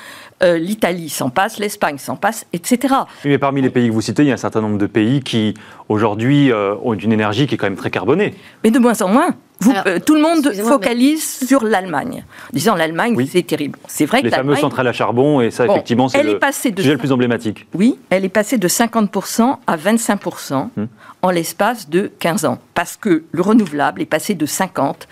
Euh, 0.42 0.56
l'Italie 0.56 1.10
s'en 1.10 1.28
passe, 1.28 1.58
l'Espagne 1.58 1.98
s'en 1.98 2.16
passe, 2.16 2.46
etc. 2.54 2.94
mais 3.26 3.36
parmi 3.36 3.60
les 3.60 3.68
pays 3.68 3.88
que 3.88 3.92
vous 3.92 4.00
citez, 4.00 4.22
il 4.22 4.28
y 4.28 4.30
a 4.30 4.34
un 4.34 4.38
certain 4.38 4.62
nombre 4.62 4.78
de 4.78 4.86
pays 4.86 5.20
qui, 5.20 5.52
aujourd'hui, 5.90 6.50
euh, 6.50 6.74
ont 6.82 6.94
une 6.94 7.12
énergie 7.12 7.46
qui 7.46 7.56
est 7.56 7.58
quand 7.58 7.66
même 7.66 7.76
très 7.76 7.90
carbonée. 7.90 8.34
Mais 8.64 8.70
de 8.70 8.78
moins 8.78 9.00
en 9.02 9.08
moins. 9.08 9.34
Euh, 9.66 9.98
tout 10.04 10.14
le 10.14 10.22
monde 10.22 10.52
focalise 10.54 11.46
sur 11.46 11.64
l'Allemagne, 11.64 12.24
disant 12.52 12.74
l'Allemagne, 12.74 13.16
c'est 13.30 13.46
terrible. 13.46 13.78
C'est 13.86 14.06
vrai 14.06 14.20
que 14.20 14.26
les 14.26 14.30
fameuses 14.30 14.60
centrales 14.60 14.88
à 14.88 14.92
charbon, 14.92 15.40
et 15.40 15.50
ça, 15.50 15.66
effectivement, 15.66 16.08
c'est 16.08 16.22
le 16.22 16.38
sujet 16.76 16.92
le 16.92 16.98
plus 16.98 17.12
emblématique. 17.12 17.66
Oui, 17.74 17.98
elle 18.08 18.24
est 18.24 18.30
passée 18.30 18.58
de 18.58 18.68
50% 18.68 19.56
à 19.66 19.76
25% 19.76 20.54
hum. 20.54 20.88
en 21.22 21.30
l'espace 21.30 21.90
de 21.90 22.10
15 22.18 22.44
ans, 22.46 22.58
parce 22.74 22.96
que 22.96 23.24
le 23.30 23.42
renouvelable 23.42 24.00
est 24.00 24.06
passé 24.06 24.34
de 24.34 24.46
50 24.46 25.06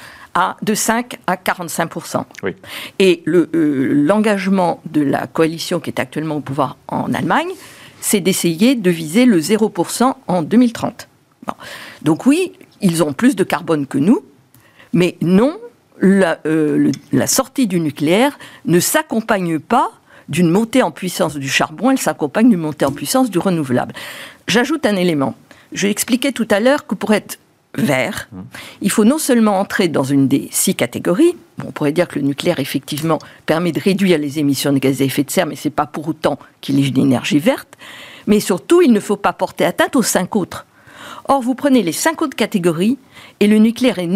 de 0.62 0.74
5 0.74 1.18
à 1.26 1.36
45 1.36 1.90
Et 2.98 3.22
euh, 3.26 3.48
l'engagement 3.92 4.80
de 4.90 5.00
la 5.00 5.26
coalition 5.26 5.80
qui 5.80 5.90
est 5.90 6.00
actuellement 6.00 6.36
au 6.36 6.40
pouvoir 6.40 6.76
en 6.88 7.12
Allemagne, 7.12 7.48
c'est 8.00 8.20
d'essayer 8.20 8.74
de 8.74 8.90
viser 8.90 9.24
le 9.24 9.40
0% 9.40 10.14
en 10.26 10.42
2030. 10.42 11.08
Donc 12.02 12.26
oui, 12.26 12.52
ils 12.80 13.02
ont 13.02 13.12
plus 13.12 13.34
de 13.34 13.42
carbone 13.42 13.86
que 13.86 13.98
nous, 13.98 14.22
mais 14.92 15.16
non, 15.20 15.58
la, 16.00 16.38
euh, 16.46 16.90
la 17.12 17.26
sortie 17.26 17.66
du 17.66 17.80
nucléaire 17.80 18.38
ne 18.64 18.80
s'accompagne 18.80 19.58
pas 19.58 19.92
d'une 20.28 20.50
montée 20.50 20.82
en 20.82 20.90
puissance 20.90 21.36
du 21.36 21.48
charbon, 21.48 21.90
elle 21.90 21.98
s'accompagne 21.98 22.50
d'une 22.50 22.60
montée 22.60 22.84
en 22.84 22.92
puissance 22.92 23.30
du 23.30 23.38
renouvelable. 23.38 23.94
J'ajoute 24.46 24.84
un 24.86 24.96
élément. 24.96 25.34
Je 25.72 25.86
expliquais 25.86 26.32
tout 26.32 26.48
à 26.50 26.60
l'heure 26.60 26.86
que 26.86 26.94
pour 26.94 27.12
être 27.14 27.38
vert, 27.74 28.28
mmh. 28.32 28.40
il 28.82 28.90
faut 28.90 29.04
non 29.04 29.18
seulement 29.18 29.58
entrer 29.58 29.88
dans 29.88 30.04
une 30.04 30.28
des 30.28 30.48
six 30.50 30.74
catégories, 30.74 31.36
on 31.64 31.70
pourrait 31.70 31.92
dire 31.92 32.08
que 32.08 32.18
le 32.18 32.24
nucléaire, 32.24 32.60
effectivement, 32.60 33.18
permet 33.46 33.72
de 33.72 33.80
réduire 33.80 34.18
les 34.18 34.38
émissions 34.38 34.72
de 34.72 34.78
gaz 34.78 35.00
à 35.00 35.04
effet 35.04 35.24
de 35.24 35.30
serre, 35.30 35.46
mais 35.46 35.56
ce 35.56 35.68
n'est 35.68 35.74
pas 35.74 35.86
pour 35.86 36.08
autant 36.08 36.38
qu'il 36.60 36.78
est 36.78 36.88
une 36.88 36.98
énergie 36.98 37.38
verte, 37.38 37.76
mais 38.26 38.40
surtout, 38.40 38.82
il 38.82 38.92
ne 38.92 39.00
faut 39.00 39.16
pas 39.16 39.32
porter 39.32 39.64
atteinte 39.64 39.96
aux 39.96 40.02
cinq 40.02 40.36
autres. 40.36 40.66
Or, 41.26 41.42
vous 41.42 41.54
prenez 41.54 41.82
les 41.82 41.92
cinq 41.92 42.22
autres 42.22 42.36
catégories, 42.36 42.96
et 43.40 43.46
le 43.46 43.58
nucléaire 43.58 43.98
est, 43.98 44.08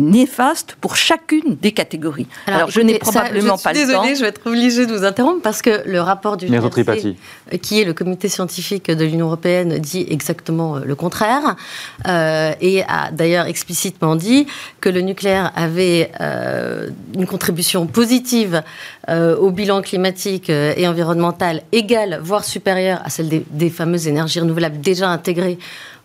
néfaste 0.00 0.76
pour 0.80 0.96
chacune 0.96 1.56
des 1.60 1.72
catégories. 1.72 2.26
Alors, 2.46 2.70
je 2.70 2.80
n'ai 2.80 2.98
probablement 2.98 3.58
pas 3.58 3.72
le 3.72 3.80
temps. 3.80 3.86
Désolée, 3.86 4.14
je 4.14 4.22
vais 4.22 4.28
être 4.28 4.46
obligée 4.46 4.86
de 4.86 4.96
vous 4.96 5.04
interrompre 5.04 5.42
parce 5.42 5.60
que 5.60 5.82
le 5.86 6.00
rapport 6.00 6.36
du 6.36 6.46
GRC, 6.46 7.16
qui 7.60 7.80
est 7.80 7.84
le 7.84 7.92
comité 7.92 8.28
scientifique 8.28 8.90
de 8.90 9.04
l'Union 9.04 9.26
européenne, 9.26 9.78
dit 9.78 10.06
exactement 10.08 10.76
euh, 10.76 10.80
le 10.84 10.94
contraire 10.94 11.56
euh, 12.06 12.52
et 12.60 12.82
a 12.84 13.10
d'ailleurs 13.12 13.46
explicitement 13.46 14.16
dit 14.16 14.46
que 14.80 14.88
le 14.88 15.02
nucléaire 15.02 15.52
avait 15.54 16.10
euh, 16.20 16.88
une 17.14 17.26
contribution 17.26 17.86
positive 17.86 18.62
au 19.10 19.50
bilan 19.50 19.80
climatique 19.80 20.50
et 20.50 20.86
environnemental 20.86 21.62
égale, 21.72 22.20
voire 22.22 22.44
supérieure 22.44 23.00
à 23.04 23.08
celle 23.08 23.30
des, 23.30 23.42
des 23.50 23.70
fameuses 23.70 24.06
énergies 24.06 24.38
renouvelables 24.38 24.80
déjà 24.82 25.08
intégrées 25.08 25.58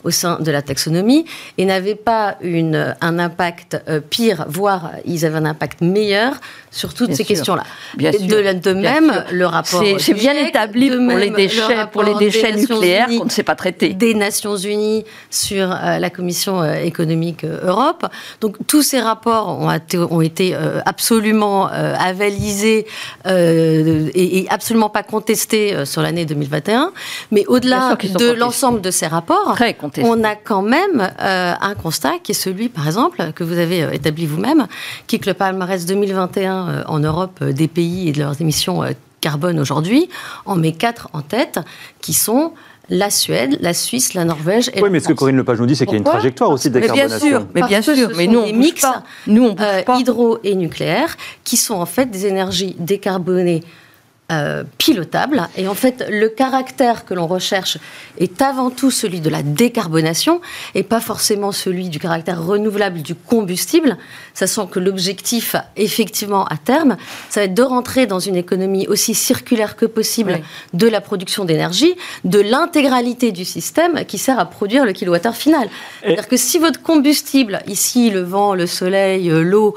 au 0.04 0.12
sein 0.12 0.40
de 0.40 0.52
la 0.52 0.62
taxonomie 0.62 1.26
et 1.58 1.66
n'avaient 1.66 1.96
pas 1.96 2.38
une, 2.42 2.96
un 3.02 3.20
impact 3.20 3.82
euh, 3.88 4.00
pire, 4.00 4.46
voire 4.48 4.92
ils 5.06 5.26
avaient 5.26 5.38
un 5.38 5.46
impact 5.46 5.82
meilleur 5.82 6.36
sur 6.72 6.94
toutes 6.94 7.14
ces 7.14 7.24
questions-là. 7.24 7.64
De, 7.98 8.60
de 8.60 8.74
même, 8.74 9.24
le 9.32 9.46
rapport. 9.46 9.84
C'est 10.00 10.14
bien 10.14 10.34
établi 10.34 10.90
pour, 10.90 11.18
les 11.18 11.30
déchets, 11.30 11.86
pour 11.92 12.04
les 12.04 12.16
déchets 12.16 12.56
nucléaires 12.56 13.08
qu'on 13.08 13.26
ne 13.26 13.30
sait 13.30 13.44
pas 13.44 13.56
traiter. 13.56 13.94
Des 13.94 14.16
Nations 14.16 14.58
Unies 14.58 15.06
sur 15.30 15.72
euh, 15.72 16.00
la 16.00 16.10
Commission 16.10 16.62
euh, 16.62 16.74
économique 16.76 17.46
Europe. 17.46 18.08
Donc 18.42 18.58
tous 18.66 18.82
ces 18.82 19.00
rapports 19.00 19.60
ont, 19.60 19.70
ont 20.10 20.22
été 20.22 20.56
absolument 20.86 21.68
avalisés 21.68 22.88
et, 23.26 24.40
et, 24.40 24.48
absolument 24.50 24.90
pas 24.90 25.04
contestés 25.04 25.86
sur 25.86 26.02
l'année 26.02 26.26
2021. 26.26 26.92
Mais 27.32 27.46
au-delà 27.48 27.96
de 27.96 28.32
l'ensemble 28.32 28.82
de 28.82 28.92
ces 28.92 29.08
rapports, 29.08 29.56
On 30.02 30.24
a 30.24 30.36
quand 30.36 30.62
même 30.62 31.02
euh, 31.02 31.54
un 31.60 31.76
constat 31.76 32.14
qui 32.24 32.32
est 32.32 32.36
celui, 32.36 32.70
par 32.70 32.88
exemple, 32.88 33.32
que 33.36 33.44
vous 33.44 33.58
avez 33.58 33.84
euh, 33.84 33.92
établi 33.92 34.26
vous-même, 34.26 34.68
qui 35.08 35.18
est 35.18 35.20
que 35.20 35.30
le 35.30 35.34
palmarès 35.34 35.86
2021 35.86 36.68
euh, 36.68 36.84
en 36.88 37.00
Europe 37.00 37.44
des 37.44 37.68
pays 37.68 38.10
et 38.10 38.12
de 38.12 38.20
leurs 38.20 38.40
émissions 38.42 38.84
carbone 39.22 39.58
aujourd'hui 39.58 40.10
en 40.46 40.58
met 40.58 40.74
quatre 40.74 41.08
en 41.14 41.22
tête, 41.22 41.60
qui 42.02 42.14
sont 42.14 42.52
la 42.90 43.10
Suède, 43.10 43.58
la 43.62 43.74
Suisse, 43.74 44.14
la 44.14 44.26
Norvège 44.26 44.70
et 44.74 44.82
Oui, 44.82 44.90
mais 44.92 45.00
ce 45.00 45.08
que 45.08 45.14
Corinne 45.14 45.38
Lepage 45.38 45.60
nous 45.60 45.66
dit, 45.66 45.76
c'est 45.76 45.86
qu'il 45.86 45.94
y 45.94 45.96
a 45.96 46.00
une 46.00 46.04
trajectoire 46.04 46.50
aussi 46.50 46.70
de 46.70 46.80
décarbonation. 46.80 47.48
Mais 47.54 47.62
bien 47.62 47.82
sûr, 47.82 47.96
mais 47.96 47.96
bien 47.96 48.08
sûr, 48.08 48.18
mais 48.18 48.28
nous, 48.28 48.40
on 48.40 48.46
des 48.46 48.54
mix, 48.54 48.86
nous, 49.28 49.46
on 49.46 49.56
pas. 49.56 49.98
hydro 49.98 50.40
et 50.44 50.56
nucléaire, 50.56 51.16
qui 51.46 51.56
sont 51.56 51.76
en 51.76 51.86
fait 51.86 52.12
des 52.12 52.26
énergies 52.26 52.76
décarbonées 52.80 53.64
euh, 54.42 54.64
pilotable. 54.78 55.48
Et 55.58 55.68
en 55.68 55.74
fait, 55.74 56.06
le 56.10 56.30
caractère 56.30 57.06
que 57.06 57.14
l'on 57.14 57.28
recherche 57.28 57.78
est 58.18 58.42
avant 58.42 58.70
tout 58.70 58.92
celui 58.92 59.22
de 59.22 59.30
la 59.30 59.44
décarbonation 59.44 60.42
et 60.76 60.84
pas 60.84 61.00
forcément 61.00 61.52
celui 61.52 61.90
du 61.90 62.00
caractère 62.00 62.44
renouvelable 62.44 63.02
du 63.02 63.16
combustible, 63.16 63.98
sachant 64.34 64.68
que 64.68 64.80
l'objectif, 64.80 65.56
effectivement, 65.76 66.46
à 66.46 66.58
terme, 66.58 66.98
ça 67.30 67.42
va 67.42 67.46
être 67.46 67.54
de 67.54 67.64
rentrer 67.64 68.06
dans 68.06 68.20
une 68.20 68.36
économie 68.36 68.88
aussi 68.88 69.14
circulaire 69.14 69.76
que 69.76 69.86
possible 69.86 70.40
de 70.74 70.88
la 70.88 71.02
production 71.02 71.46
d'énergie, 71.46 71.96
de 72.24 72.40
l'intégralité 72.40 73.32
du 73.32 73.46
système 73.46 74.06
qui 74.06 74.18
sert 74.18 74.40
à 74.40 74.46
produire 74.46 74.86
le 74.86 74.94
kilowattheure 74.94 75.36
final. 75.36 75.70
C'est-à-dire 76.02 76.28
que 76.28 76.38
si 76.38 76.60
votre 76.60 76.82
combustible, 76.82 77.62
ici 77.68 78.10
le 78.10 78.22
vent, 78.22 78.54
le 78.56 78.68
soleil, 78.68 79.30
euh, 79.30 79.44
l'eau, 79.44 79.76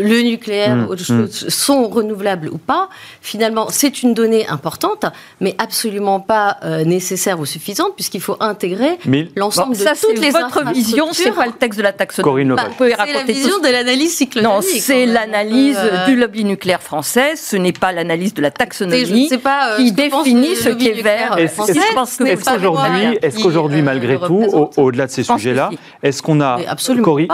le 0.00 0.22
nucléaire, 0.22 0.76
mmh, 0.76 0.88
autre 0.88 1.02
mmh. 1.02 1.28
chose, 1.28 1.48
sont 1.48 1.88
renouvelables 1.88 2.48
ou 2.48 2.58
pas, 2.58 2.88
finalement, 3.20 3.68
c'est 3.70 4.02
une 4.02 4.14
donnée 4.14 4.46
importante, 4.48 5.06
mais 5.40 5.54
absolument 5.58 6.20
pas 6.20 6.56
euh, 6.64 6.84
nécessaire 6.84 7.38
ou 7.38 7.46
suffisante, 7.46 7.94
puisqu'il 7.94 8.20
faut 8.20 8.36
intégrer 8.40 8.98
l'ensemble 9.36 9.76
de 9.76 9.84
toutes 10.00 10.18
les 10.18 10.30
votre 10.30 10.72
vision, 10.72 11.08
c'est 11.12 11.32
pas 11.32 11.46
le 11.46 11.52
texte 11.52 11.78
de 11.78 11.82
la 11.82 11.92
taxonomie. 11.92 12.56
Bah, 12.56 12.68
c'est 12.78 13.12
la 13.12 13.24
vision 13.24 13.58
de 13.58 13.68
l'analyse 13.68 14.14
cyclonique. 14.14 14.48
Non, 14.48 14.60
c'est 14.62 15.06
l'analyse 15.06 15.78
euh, 15.78 16.06
du 16.06 16.16
lobby 16.16 16.44
nucléaire 16.44 16.82
français, 16.82 17.36
ce 17.36 17.56
n'est 17.56 17.72
pas 17.72 17.92
l'analyse 17.92 18.34
de 18.34 18.42
la 18.42 18.50
taxonomie 18.50 19.28
pas, 19.38 19.72
euh, 19.72 19.76
qui 19.76 19.92
définit 19.92 20.56
ce 20.56 20.70
qui 20.70 20.88
est 20.88 21.02
vert. 21.02 21.36
Est-ce 21.38 23.42
qu'aujourd'hui, 23.42 23.82
malgré 23.82 24.18
tout, 24.18 24.70
au-delà 24.76 25.06
de 25.06 25.10
ces 25.10 25.22
sujets-là, 25.22 25.70
est-ce 26.02 26.22
qu'on 26.22 26.40
a, 26.40 26.58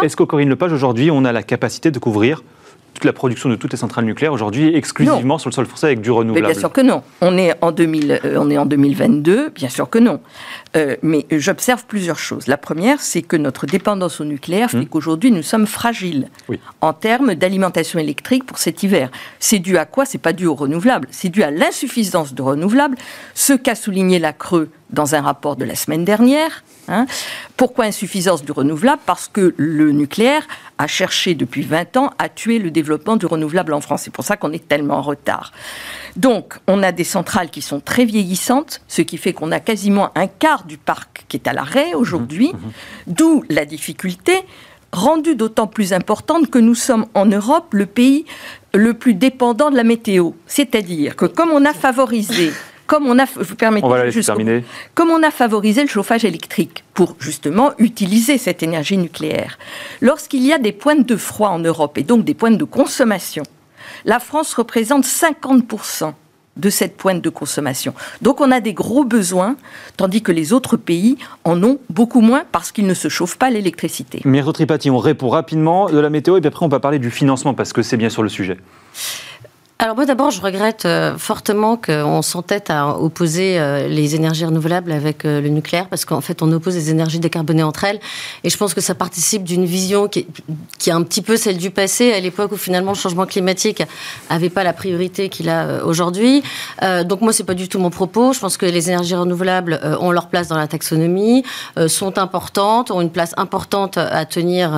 est-ce 0.02 0.16
qu'au 0.16 0.26
Corinne 0.26 0.48
Lepage, 0.48 0.72
aujourd'hui, 0.72 1.10
on 1.10 1.24
a 1.24 1.32
la 1.32 1.42
capacité 1.42 1.90
de 1.90 1.98
couvrir 1.98 2.42
la 3.04 3.12
production 3.12 3.48
de 3.48 3.56
toutes 3.56 3.72
les 3.72 3.78
centrales 3.78 4.04
nucléaires 4.04 4.32
aujourd'hui 4.32 4.74
exclusivement 4.74 5.38
sur 5.38 5.50
le 5.50 5.54
sol 5.54 5.66
français 5.66 5.86
avec 5.86 6.00
du 6.00 6.10
renouvelable 6.10 6.46
mais 6.46 6.52
Bien 6.52 6.60
sûr 6.60 6.72
que 6.72 6.80
non. 6.80 7.02
On 7.20 7.36
est 7.36 7.54
en, 7.60 7.72
2000, 7.72 8.20
euh, 8.24 8.36
on 8.38 8.50
est 8.50 8.58
en 8.58 8.66
2022, 8.66 9.50
bien 9.50 9.68
sûr 9.68 9.88
que 9.88 9.98
non. 9.98 10.20
Euh, 10.76 10.96
mais 11.02 11.26
j'observe 11.30 11.84
plusieurs 11.86 12.18
choses. 12.18 12.46
La 12.46 12.56
première, 12.56 13.00
c'est 13.00 13.22
que 13.22 13.36
notre 13.36 13.66
dépendance 13.66 14.20
au 14.20 14.24
nucléaire 14.24 14.70
fait 14.70 14.78
hum. 14.78 14.86
qu'aujourd'hui, 14.86 15.30
nous 15.30 15.42
sommes 15.42 15.66
fragiles 15.66 16.28
en 16.80 16.92
termes 16.92 17.34
d'alimentation 17.34 17.98
électrique 17.98 18.44
pour 18.44 18.58
cet 18.58 18.82
hiver. 18.82 19.10
C'est 19.38 19.58
dû 19.58 19.78
à 19.78 19.84
quoi? 19.84 20.04
C'est 20.04 20.18
pas 20.18 20.32
dû 20.32 20.46
au 20.46 20.54
renouvelable, 20.54 21.08
c'est 21.10 21.28
dû 21.28 21.42
à 21.42 21.50
l'insuffisance 21.50 22.34
de 22.34 22.42
renouvelables, 22.42 22.96
ce 23.34 23.52
qu'a 23.52 23.74
souligné 23.74 24.18
la 24.18 24.32
Creux 24.32 24.70
dans 24.90 25.14
un 25.14 25.20
rapport 25.20 25.56
de 25.56 25.64
la 25.64 25.74
semaine 25.74 26.04
dernière. 26.04 26.62
Hein. 26.88 27.06
Pourquoi 27.56 27.86
insuffisance 27.86 28.44
du 28.44 28.52
renouvelable? 28.52 29.02
Parce 29.04 29.28
que 29.28 29.54
le 29.56 29.90
nucléaire 29.92 30.46
a 30.78 30.86
cherché 30.86 31.34
depuis 31.34 31.62
20 31.62 31.96
ans 31.96 32.10
à 32.18 32.28
tuer 32.28 32.58
le 32.58 32.70
développement 32.70 33.16
du 33.16 33.26
renouvelable 33.26 33.72
en 33.72 33.80
France. 33.80 34.02
C'est 34.04 34.12
pour 34.12 34.24
ça 34.24 34.36
qu'on 34.36 34.52
est 34.52 34.68
tellement 34.68 34.98
en 34.98 35.02
retard. 35.02 35.52
Donc, 36.14 36.54
on 36.66 36.82
a 36.82 36.92
des 36.92 37.04
centrales 37.04 37.50
qui 37.50 37.62
sont 37.62 37.80
très 37.80 38.04
vieillissantes, 38.04 38.80
ce 38.88 39.02
qui 39.02 39.16
fait 39.18 39.32
qu'on 39.32 39.52
a 39.52 39.60
quasiment 39.60 40.10
un 40.14 40.28
quart 40.28 40.64
du 40.64 40.78
parc 40.78 41.24
qui 41.28 41.36
est 41.36 41.48
à 41.48 41.52
l'arrêt 41.52 41.94
aujourd'hui, 41.94 42.52
mmh, 42.52 42.56
mmh. 42.56 43.12
d'où 43.14 43.44
la 43.48 43.64
difficulté 43.64 44.44
rendue 44.92 45.34
d'autant 45.34 45.66
plus 45.66 45.92
importante 45.92 46.48
que 46.50 46.58
nous 46.58 46.74
sommes 46.74 47.06
en 47.14 47.26
Europe 47.26 47.74
le 47.74 47.86
pays 47.86 48.24
le 48.72 48.94
plus 48.94 49.14
dépendant 49.14 49.70
de 49.70 49.76
la 49.76 49.84
météo. 49.84 50.30
C'est-à-dire 50.46 51.16
que 51.16 51.26
comme 51.26 51.50
on 51.50 51.64
a 51.64 51.72
favorisé 51.72 52.52
comme 52.86 53.06
on 53.06 53.18
a, 53.18 53.24
vous 53.24 53.56
permettez, 53.56 54.64
comme 54.94 55.10
on 55.10 55.22
a 55.22 55.30
favorisé 55.30 55.82
le 55.82 55.88
chauffage 55.88 56.24
électrique 56.24 56.84
pour 56.94 57.16
justement 57.18 57.72
utiliser 57.78 58.38
cette 58.38 58.62
énergie 58.62 58.96
nucléaire, 58.96 59.58
lorsqu'il 60.00 60.44
y 60.44 60.52
a 60.52 60.58
des 60.58 60.72
pointes 60.72 61.06
de 61.06 61.16
froid 61.16 61.50
en 61.50 61.58
Europe 61.58 61.98
et 61.98 62.02
donc 62.02 62.24
des 62.24 62.34
pointes 62.34 62.58
de 62.58 62.64
consommation, 62.64 63.42
la 64.04 64.20
France 64.20 64.54
représente 64.54 65.04
50% 65.04 66.12
de 66.56 66.70
cette 66.70 66.96
pointe 66.96 67.22
de 67.22 67.28
consommation. 67.28 67.94
Donc 68.22 68.40
on 68.40 68.50
a 68.50 68.60
des 68.60 68.72
gros 68.72 69.04
besoins, 69.04 69.56
tandis 69.96 70.22
que 70.22 70.32
les 70.32 70.52
autres 70.52 70.76
pays 70.76 71.18
en 71.44 71.62
ont 71.62 71.78
beaucoup 71.90 72.20
moins 72.20 72.44
parce 72.50 72.72
qu'ils 72.72 72.86
ne 72.86 72.94
se 72.94 73.08
chauffent 73.08 73.36
pas 73.36 73.50
l'électricité. 73.50 74.22
Myriam 74.24 74.52
Tripati, 74.52 74.90
on 74.90 74.98
répond 74.98 75.28
rapidement 75.28 75.90
de 75.90 75.98
la 75.98 76.10
météo 76.10 76.36
et 76.36 76.40
puis 76.40 76.48
après 76.48 76.64
on 76.64 76.68
va 76.68 76.80
parler 76.80 76.98
du 76.98 77.10
financement 77.10 77.54
parce 77.54 77.72
que 77.72 77.82
c'est 77.82 77.96
bien 77.96 78.08
sur 78.08 78.22
le 78.22 78.28
sujet. 78.28 78.56
Alors 79.78 79.94
moi 79.94 80.06
d'abord, 80.06 80.30
je 80.30 80.40
regrette 80.40 80.86
euh, 80.86 81.18
fortement 81.18 81.76
qu'on 81.76 82.22
s'entête 82.22 82.70
à 82.70 82.98
opposer 82.98 83.58
euh, 83.58 83.88
les 83.88 84.14
énergies 84.14 84.46
renouvelables 84.46 84.90
avec 84.90 85.26
euh, 85.26 85.42
le 85.42 85.50
nucléaire, 85.50 85.88
parce 85.88 86.06
qu'en 86.06 86.22
fait 86.22 86.40
on 86.40 86.50
oppose 86.50 86.74
les 86.74 86.88
énergies 86.88 87.18
décarbonées 87.18 87.62
entre 87.62 87.84
elles, 87.84 88.00
et 88.42 88.48
je 88.48 88.56
pense 88.56 88.72
que 88.72 88.80
ça 88.80 88.94
participe 88.94 89.44
d'une 89.44 89.66
vision 89.66 90.08
qui 90.08 90.26
est, 90.86 90.90
un 90.90 91.02
petit 91.02 91.20
peu 91.20 91.36
celle 91.36 91.58
du 91.58 91.70
passé, 91.70 92.14
à 92.14 92.20
l'époque 92.20 92.52
où 92.52 92.56
finalement 92.56 92.92
le 92.92 92.96
changement 92.96 93.26
climatique 93.26 93.82
n'avait 94.30 94.48
pas 94.48 94.64
la 94.64 94.72
priorité 94.72 95.28
qu'il 95.28 95.50
a 95.50 95.84
aujourd'hui. 95.84 96.42
donc 97.04 97.20
moi 97.20 97.34
c'est 97.34 97.44
pas 97.44 97.54
du 97.54 97.68
tout 97.68 97.78
mon 97.78 97.90
propos. 97.90 98.32
Je 98.32 98.40
pense 98.40 98.56
que 98.56 98.64
les 98.64 98.88
énergies 98.88 99.16
renouvelables 99.16 99.80
ont 100.00 100.12
leur 100.12 100.28
place 100.28 100.48
dans 100.48 100.56
la 100.56 100.68
taxonomie, 100.68 101.42
sont 101.88 102.18
importantes, 102.18 102.90
ont 102.90 103.00
une 103.00 103.10
place 103.10 103.34
importante 103.36 103.98
à 103.98 104.24
tenir 104.24 104.70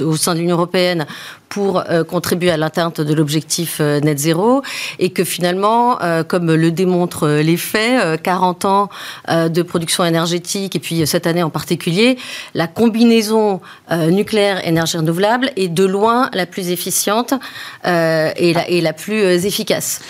au 0.00 0.16
sein 0.16 0.34
de 0.34 0.40
l'Union 0.40 0.56
européenne 0.56 1.06
pour 1.48 1.82
contribuer 2.08 2.50
à 2.50 2.56
l'atteinte 2.56 3.00
de 3.00 3.14
l'objectif 3.14 3.80
net 3.80 4.17
zéro 4.18 4.62
et 4.98 5.10
que 5.10 5.24
finalement, 5.24 6.00
euh, 6.02 6.22
comme 6.22 6.54
le 6.54 6.70
démontrent 6.70 7.28
les 7.28 7.56
faits, 7.56 8.22
40 8.22 8.64
ans 8.64 8.88
de 9.28 9.62
production 9.62 10.04
énergétique 10.04 10.76
et 10.76 10.78
puis 10.78 11.06
cette 11.06 11.26
année 11.26 11.42
en 11.42 11.50
particulier, 11.50 12.18
la 12.54 12.66
combinaison 12.66 13.60
nucléaire 13.90 14.66
énergie 14.66 14.96
renouvelable 14.96 15.50
est 15.56 15.68
de 15.68 15.84
loin 15.84 16.30
la 16.32 16.46
plus 16.46 16.70
efficiente 16.70 17.34
et, 17.84 18.80
la, 18.82 18.92
plus 18.92 19.46
efficace. 19.46 20.00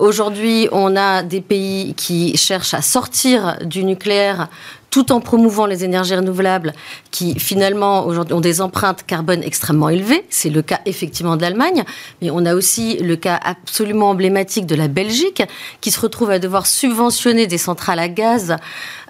Aujourd'hui, 0.00 0.68
on 0.72 0.96
a 0.96 1.22
des 1.22 1.40
pays 1.40 1.94
qui 1.94 2.36
cherchent 2.36 2.74
à 2.74 2.82
sortir 2.82 3.56
du 3.64 3.84
nucléaire 3.84 4.48
tout 4.92 5.10
en 5.10 5.20
promouvant 5.20 5.64
les 5.64 5.84
énergies 5.84 6.14
renouvelables 6.14 6.74
qui 7.10 7.40
finalement 7.40 8.06
aujourd'hui 8.06 8.34
ont 8.34 8.40
des 8.40 8.60
empreintes 8.60 9.04
carbone 9.04 9.42
extrêmement 9.42 9.88
élevées. 9.88 10.24
C'est 10.28 10.50
le 10.50 10.60
cas 10.60 10.80
effectivement 10.84 11.36
de 11.36 11.42
l'Allemagne, 11.42 11.82
mais 12.20 12.30
on 12.30 12.44
a 12.44 12.54
aussi 12.54 12.98
le 12.98 13.16
cas 13.16 13.40
absolument 13.42 14.10
emblématique 14.10 14.66
de 14.66 14.74
la 14.74 14.88
Belgique 14.88 15.42
qui 15.80 15.90
se 15.90 15.98
retrouve 15.98 16.30
à 16.30 16.38
devoir 16.38 16.66
subventionner 16.66 17.46
des 17.46 17.58
centrales 17.58 17.98
à 17.98 18.08
gaz 18.08 18.56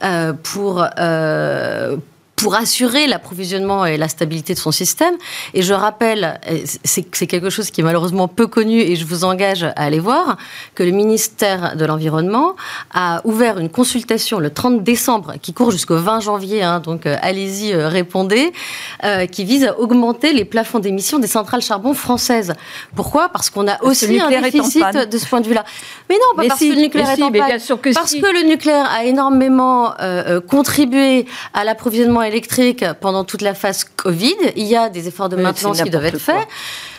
euh, 0.05 0.33
pour, 0.33 0.87
euh, 0.99 1.97
pour 2.43 2.57
assurer 2.57 3.07
l'approvisionnement 3.07 3.87
et 3.87 3.97
la 3.97 4.09
stabilité 4.09 4.53
de 4.53 4.59
son 4.59 4.73
système. 4.73 5.15
Et 5.55 5.63
je 5.63 5.75
rappelle, 5.75 6.41
c'est 6.83 7.27
quelque 7.27 7.51
chose 7.51 7.71
qui 7.71 7.83
est 7.83 7.85
malheureusement 7.85 8.27
peu 8.27 8.49
connu 8.49 8.81
et 8.81 8.97
je 8.97 9.05
vous 9.05 9.23
engage 9.23 9.63
à 9.63 9.71
aller 9.77 10.01
voir, 10.01 10.37
que 10.75 10.83
le 10.83 10.91
ministère 10.91 11.77
de 11.77 11.85
l'Environnement 11.85 12.57
a 12.93 13.21
ouvert 13.25 13.61
une 13.61 13.69
consultation 13.69 14.41
le 14.41 14.51
30 14.51 14.83
décembre 14.83 15.35
qui 15.41 15.53
court 15.53 15.71
jusqu'au 15.71 15.97
20 15.97 16.19
janvier, 16.19 16.65
hein, 16.65 16.81
donc 16.81 17.07
euh, 17.07 17.17
allez-y, 17.23 17.73
euh, 17.73 17.89
répondez, 17.89 18.53
euh, 19.05 19.27
qui 19.27 19.45
vise 19.45 19.65
à 19.65 19.79
augmenter 19.79 20.33
les 20.33 20.45
plafonds 20.45 20.81
d'émissions 20.81 21.21
des 21.21 21.29
centrales 21.29 21.63
charbon 21.63 21.95
françaises. 21.95 22.55
Pourquoi? 22.97 23.29
Parce 23.29 23.51
qu'on 23.51 23.69
a 23.69 23.81
aussi 23.85 24.21
un 24.21 24.29
déficit 24.29 24.83
de 25.09 25.19
ce 25.19 25.27
point 25.27 25.41
de 25.41 25.47
vue-là. 25.47 25.65
Mais 26.11 26.17
non, 26.17 26.37
pas 26.37 26.49
parce 26.49 26.59
que 26.59 26.65
le 26.65 26.81
nucléaire 26.81 27.11
est 27.11 27.23
en 27.23 27.31
panne. 27.31 27.95
parce 27.95 28.15
que 28.15 28.43
le 28.43 28.49
nucléaire 28.49 28.91
a 28.91 29.05
énormément 29.05 29.95
contribué 30.49 31.27
à 31.55 31.63
l'approvisionnement 31.63 32.23
électrique 32.33 32.85
pendant 33.01 33.25
toute 33.25 33.43
la 33.43 33.55
phase 33.55 33.85
Covid. 33.85 34.35
Il 34.57 34.67
y 34.67 34.77
a 34.77 34.89
des 34.89 35.09
efforts 35.09 35.29
de 35.29 35.37
maintenance 35.37 35.83
qui 35.83 35.91
doivent 35.91 36.07
être 36.07 36.19
faits. 36.19 36.49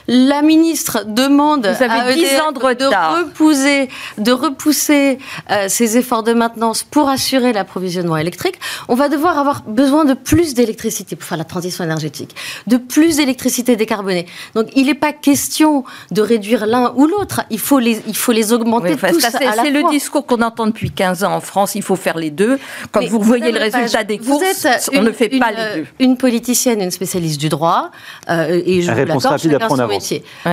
La 0.07 0.41
ministre 0.41 1.05
demande 1.07 1.65
à 1.65 2.11
EDF 2.11 2.41
de, 2.53 3.19
repousser, 3.19 3.89
de 4.17 4.31
repousser 4.31 5.17
euh, 5.49 5.65
ces 5.69 5.97
efforts 5.97 6.23
de 6.23 6.33
maintenance 6.33 6.83
pour 6.83 7.09
assurer 7.09 7.53
l'approvisionnement 7.53 8.17
électrique. 8.17 8.59
On 8.89 8.95
va 8.95 9.07
devoir 9.07 9.37
avoir 9.37 9.63
besoin 9.63 10.03
de 10.03 10.13
plus 10.13 10.53
d'électricité 10.53 11.15
pour 11.15 11.27
faire 11.27 11.37
la 11.37 11.45
transition 11.45 11.83
énergétique, 11.83 12.35
de 12.67 12.77
plus 12.77 13.17
d'électricité 13.17 13.75
décarbonée. 13.75 14.25
Donc 14.55 14.67
il 14.75 14.87
n'est 14.87 14.93
pas 14.93 15.13
question 15.13 15.85
de 16.11 16.21
réduire 16.21 16.65
l'un 16.65 16.93
ou 16.95 17.07
l'autre. 17.07 17.41
Il 17.49 17.59
faut 17.59 17.79
les, 17.79 18.01
il 18.07 18.15
faut 18.15 18.33
les 18.33 18.51
augmenter 18.51 18.95
tous 18.97 19.19
C'est 19.19 19.71
le 19.71 19.89
discours 19.89 20.25
qu'on 20.25 20.41
entend 20.41 20.67
depuis 20.67 20.91
15 20.91 21.23
ans 21.23 21.33
en 21.33 21.41
France. 21.41 21.75
Il 21.75 21.83
faut 21.83 21.95
faire 21.95 22.17
les 22.17 22.31
deux. 22.31 22.59
Quand 22.91 23.05
vous 23.05 23.19
voyez 23.19 23.51
le 23.51 23.59
résultat 23.59 24.03
des 24.03 24.17
courses, 24.17 24.67
on 24.93 25.01
ne 25.01 25.11
fait 25.11 25.29
pas 25.29 25.51
les 25.51 25.81
deux. 25.81 25.87
Une 25.99 26.17
politicienne, 26.17 26.81
une 26.81 26.91
spécialiste 26.91 27.39
du 27.39 27.49
droit, 27.49 27.91
euh, 28.29 28.61
et 28.65 28.81
je 28.81 28.91
vous 28.91 29.92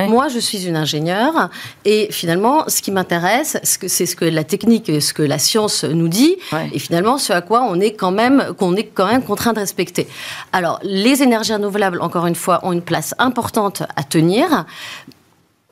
moi, 0.08 0.28
je 0.28 0.38
suis 0.38 0.66
une 0.66 0.76
ingénieure 0.76 1.50
et 1.84 2.08
finalement, 2.10 2.64
ce 2.68 2.82
qui 2.82 2.90
m'intéresse, 2.90 3.58
c'est 3.62 4.06
ce 4.06 4.16
que 4.16 4.24
la 4.24 4.44
technique, 4.44 4.90
ce 5.00 5.12
que 5.12 5.22
la 5.22 5.38
science 5.38 5.84
nous 5.84 6.08
dit, 6.08 6.36
et 6.72 6.78
finalement, 6.78 7.18
ce 7.18 7.32
à 7.32 7.40
quoi 7.40 7.62
on 7.68 7.80
est 7.80 7.92
quand 7.92 8.12
même, 8.12 8.54
qu'on 8.58 8.76
est 8.76 8.84
quand 8.84 9.06
même 9.06 9.22
contraint 9.22 9.52
de 9.52 9.60
respecter. 9.60 10.06
Alors, 10.52 10.80
les 10.82 11.22
énergies 11.22 11.52
renouvelables, 11.52 12.00
encore 12.00 12.26
une 12.26 12.34
fois, 12.34 12.60
ont 12.62 12.72
une 12.72 12.82
place 12.82 13.14
importante 13.18 13.82
à 13.96 14.02
tenir. 14.02 14.66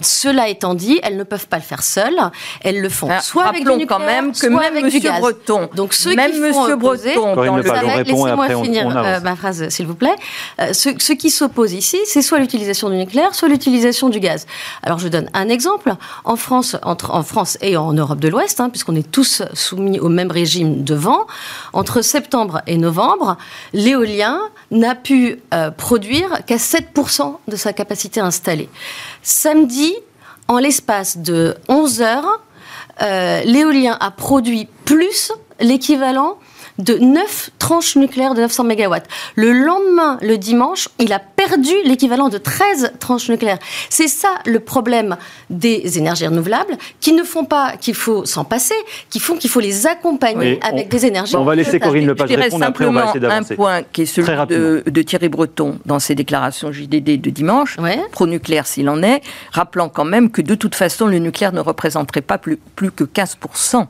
Cela 0.00 0.48
étant 0.48 0.74
dit, 0.74 1.00
elles 1.02 1.16
ne 1.16 1.24
peuvent 1.24 1.48
pas 1.48 1.56
le 1.56 1.62
faire 1.62 1.82
seules. 1.82 2.18
Elles 2.62 2.80
le 2.80 2.88
font 2.88 3.10
soit 3.20 3.46
avec 3.46 3.64
du 3.64 3.70
nucléaire, 3.70 3.88
quand 3.88 3.98
même 3.98 4.32
que 4.32 4.46
même 4.46 4.58
avec 4.58 4.84
Monsieur 4.84 5.10
Breton, 5.18 5.68
donc 5.74 5.92
ceux 5.92 6.14
même 6.14 6.30
qui 6.30 6.38
Monsieur 6.38 6.76
Breton, 6.76 7.34
dans 7.34 7.56
le 7.56 7.62
laissez-moi 7.62 8.48
finir 8.62 8.96
euh, 8.96 9.20
ma 9.20 9.34
phrase, 9.34 9.68
s'il 9.70 9.86
vous 9.86 9.96
plaît. 9.96 10.14
Euh, 10.60 10.72
ce, 10.72 11.12
qui 11.12 11.30
s'oppose 11.30 11.72
ici, 11.72 11.98
c'est 12.04 12.22
soit 12.22 12.38
l'utilisation 12.38 12.90
du 12.90 12.96
nucléaire, 12.96 13.34
soit 13.34 13.48
l'utilisation 13.48 14.08
du 14.08 14.20
gaz. 14.20 14.46
Alors, 14.84 14.98
je 14.98 15.08
donne 15.08 15.28
un 15.34 15.48
exemple. 15.48 15.94
En 16.24 16.36
France, 16.36 16.76
entre, 16.82 17.12
en 17.12 17.22
France 17.24 17.58
et 17.60 17.76
en 17.76 17.92
Europe 17.92 18.20
de 18.20 18.28
l'Ouest, 18.28 18.60
hein, 18.60 18.70
puisqu'on 18.70 18.94
est 18.94 19.10
tous 19.10 19.42
soumis 19.52 19.98
au 19.98 20.08
même 20.08 20.30
régime 20.30 20.84
de 20.84 20.94
vent, 20.94 21.26
entre 21.72 22.02
septembre 22.02 22.62
et 22.66 22.76
novembre, 22.76 23.36
l'éolien 23.72 24.40
n'a 24.70 24.94
pu 24.94 25.40
euh, 25.54 25.70
produire 25.70 26.44
qu'à 26.46 26.56
7% 26.56 27.36
de 27.48 27.56
sa 27.56 27.72
capacité 27.72 28.20
installée. 28.20 28.68
Samedi, 29.30 29.94
en 30.48 30.56
l'espace 30.56 31.18
de 31.18 31.54
11 31.68 32.00
heures, 32.00 32.40
euh, 33.02 33.42
l'éolien 33.44 33.94
a 34.00 34.10
produit 34.10 34.66
plus 34.86 35.32
l'équivalent 35.60 36.38
de 36.78 36.94
9 36.94 37.50
tranches 37.58 37.96
nucléaires 37.96 38.34
de 38.34 38.40
900 38.40 38.64
MW. 38.64 38.96
Le 39.34 39.52
lendemain, 39.52 40.18
le 40.22 40.38
dimanche, 40.38 40.88
il 40.98 41.12
a 41.12 41.18
perdu 41.18 41.72
l'équivalent 41.84 42.28
de 42.28 42.38
13 42.38 42.92
tranches 43.00 43.28
nucléaires. 43.28 43.58
C'est 43.90 44.08
ça 44.08 44.28
le 44.46 44.60
problème 44.60 45.16
des 45.50 45.98
énergies 45.98 46.26
renouvelables, 46.26 46.76
qui 47.00 47.12
ne 47.12 47.24
font 47.24 47.44
pas 47.44 47.76
qu'il 47.76 47.94
faut 47.94 48.24
s'en 48.24 48.44
passer, 48.44 48.74
qui 49.10 49.18
font 49.18 49.36
qu'il 49.36 49.50
faut 49.50 49.60
les 49.60 49.86
accompagner 49.86 50.60
avec 50.62 50.88
des 50.88 51.06
énergies. 51.06 51.36
On 51.36 51.44
va 51.44 51.54
laisser 51.54 51.80
Corinne 51.80 52.06
Lepage 52.06 52.30
répondre, 52.30 52.64
après 52.64 52.86
on 52.86 52.92
va 52.92 53.04
essayer 53.06 53.20
d'avancer. 53.20 53.54
Un 53.54 53.56
point 53.56 53.82
qui 53.92 54.02
est 54.02 54.06
celui 54.06 54.28
de, 54.28 55.02
Thierry 55.02 55.28
Breton 55.28 55.78
dans 55.86 55.98
ses 55.98 56.14
déclarations 56.14 56.72
JDD 56.72 57.20
de 57.20 57.30
dimanche, 57.30 57.76
pro-nucléaire 58.12 58.66
s'il 58.66 58.88
en 58.88 59.02
est, 59.02 59.20
rappelant 59.52 59.88
quand 59.88 60.04
même 60.04 60.30
que 60.30 60.42
de 60.42 60.54
toute 60.54 60.74
façon 60.74 61.06
le 61.06 61.18
nucléaire 61.18 61.52
ne 61.52 61.60
représenterait 61.60 62.20
pas 62.20 62.38
plus, 62.38 62.56
plus 62.56 62.90
que 62.90 63.04
15% 63.04 63.86